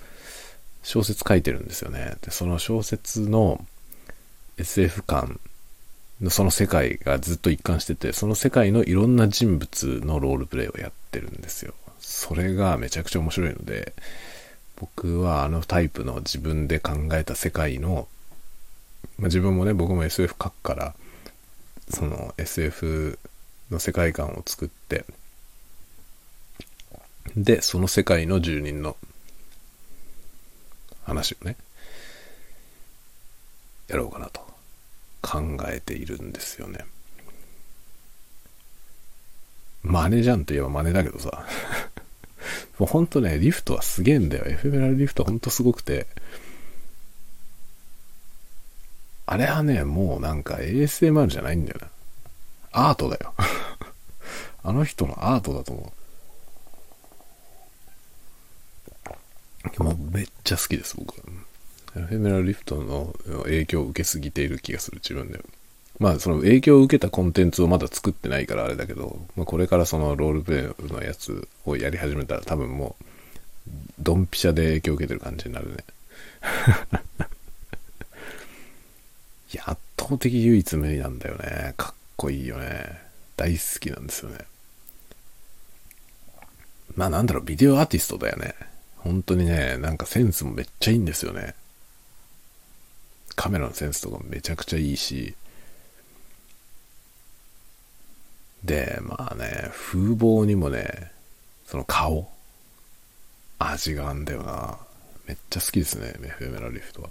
[0.84, 2.18] 小説書いてるんですよね。
[2.22, 3.66] で、その小説の
[4.60, 5.40] SF 感
[6.22, 11.74] のその世界がずっと一貫してて、その世界のいろんな人物のロールプレイをやってるんですよ。
[12.00, 13.94] それがめちゃくちゃ面白いので、
[14.76, 18.08] 僕はあのタイプの自分で考えた世界の
[19.20, 20.96] まあ、自分もね僕も SF 書くから
[21.90, 23.20] その SF
[23.70, 25.06] の世界観を作って
[27.36, 28.96] でその世界の住人の
[31.04, 31.58] 話をね
[33.88, 34.42] やろうかなと
[35.22, 36.86] 考えているんですよね
[39.84, 41.46] 真似じゃんといえば真似だけどさ
[42.78, 46.08] もうほんとねリフトはすげえんだよエフェメラルリフトほんとすごくて
[49.32, 51.88] あれはね、もうなんか ASMR じゃないんだよな。
[52.88, 53.36] アートだよ。
[54.64, 55.94] あの人のアートだと思
[59.78, 59.84] う。
[59.84, 61.24] もうめっちゃ好きです、僕は。
[61.96, 65.40] エフェメラリフトの影響を受けすぎている気がする、自分で。
[66.00, 73.04] まあ、その影響を受けたコンテンツをまだ作ってないからあれだけど、まあ、これからそのロールプレイのやつをやり始めたら多分もう、
[74.00, 75.78] ドンピシャで影響を受けてる感じになるね。
[79.54, 81.74] いや、圧倒的唯一無二なんだよね。
[81.76, 83.02] かっこいいよね。
[83.36, 84.46] 大好きなんですよね。
[86.96, 88.54] まあなんだろう、ビデオアーティストだよね。
[88.98, 91.56] 本当にね、なんかセンスもめっちゃいいんですよね。
[93.40, 95.34] カメラのセンスとかめちゃくちゃいいし。
[98.66, 101.10] で、まあね、風貌にもね、
[101.66, 102.30] その顔、
[103.58, 104.78] 味があんだよな。
[105.26, 107.10] めっちゃ好きですね、メフエメラリフトは。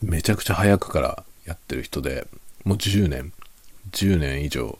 [0.00, 2.28] めちゃくちゃ早くからやってる人で、
[2.62, 3.32] もう10年、
[3.90, 4.78] 10年以上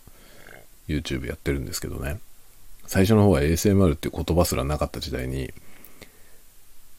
[0.87, 2.21] YouTube やってるんですけどね。
[2.87, 5.53] 最初の方は ASMR っていう言葉すらなかった時代に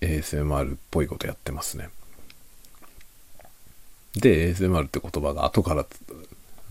[0.01, 1.89] ASMR っぽいことやってますね。
[4.15, 5.85] で、ASMR って言葉が後から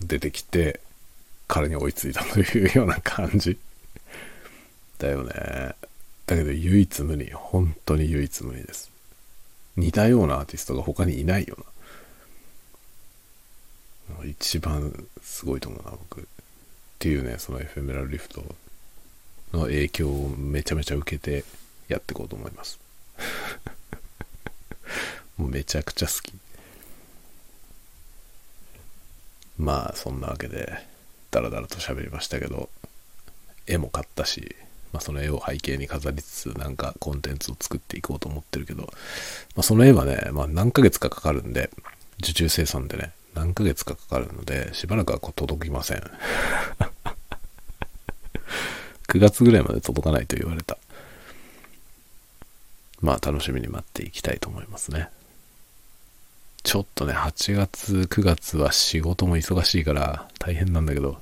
[0.01, 0.79] 出てきて、
[1.47, 3.57] 彼に追いついたというような感じ。
[4.97, 5.33] だよね。
[6.25, 7.31] だけど唯一無二。
[7.31, 8.91] 本当に唯一無二です。
[9.75, 11.65] 似たようなアーティストが他にいないような。
[14.25, 16.21] 一番すごいと思うな、僕。
[16.21, 16.23] っ
[16.99, 18.43] ていうね、そのエフェメラルリフト
[19.53, 21.43] の影響をめちゃめちゃ受けて
[21.87, 22.79] やっていこうと思います。
[25.37, 26.33] もうめちゃくちゃ好き。
[29.57, 30.85] まあ、そんなわけで、
[31.31, 32.69] ダラダラと喋りましたけど、
[33.67, 34.55] 絵も買ったし、
[34.95, 38.89] まあ、その絵を背景に飾りつつなんかコンテンツを作っていこうと思ってるけど、ま
[39.57, 41.69] あ、その絵はね、まあ、何ヶ月かかかるんで
[42.19, 46.03] 受注生産でね何ヶ月かかかるのでしばらくはこう届きません
[49.09, 50.77] 9月ぐらいまで届かないと言われた
[53.05, 55.09] まあ楽しみに待っていきたいと思いますね
[56.63, 61.21] ちょっとね8月9月は仕事も忙しいから大変なんだけど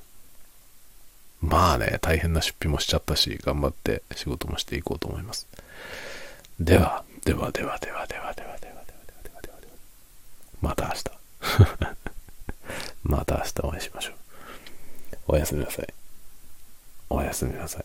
[1.48, 5.46] まあね、大変な出費もしちゃったし、頑張って仕事もしていこうと思います。
[6.58, 8.74] では、ではではではではではではでは
[9.22, 9.72] ではではでは
[10.62, 11.04] また明日。
[13.04, 14.14] また明日お会いしましょう。
[15.28, 15.94] おやすみなさい。
[17.10, 17.84] おやすみなさい。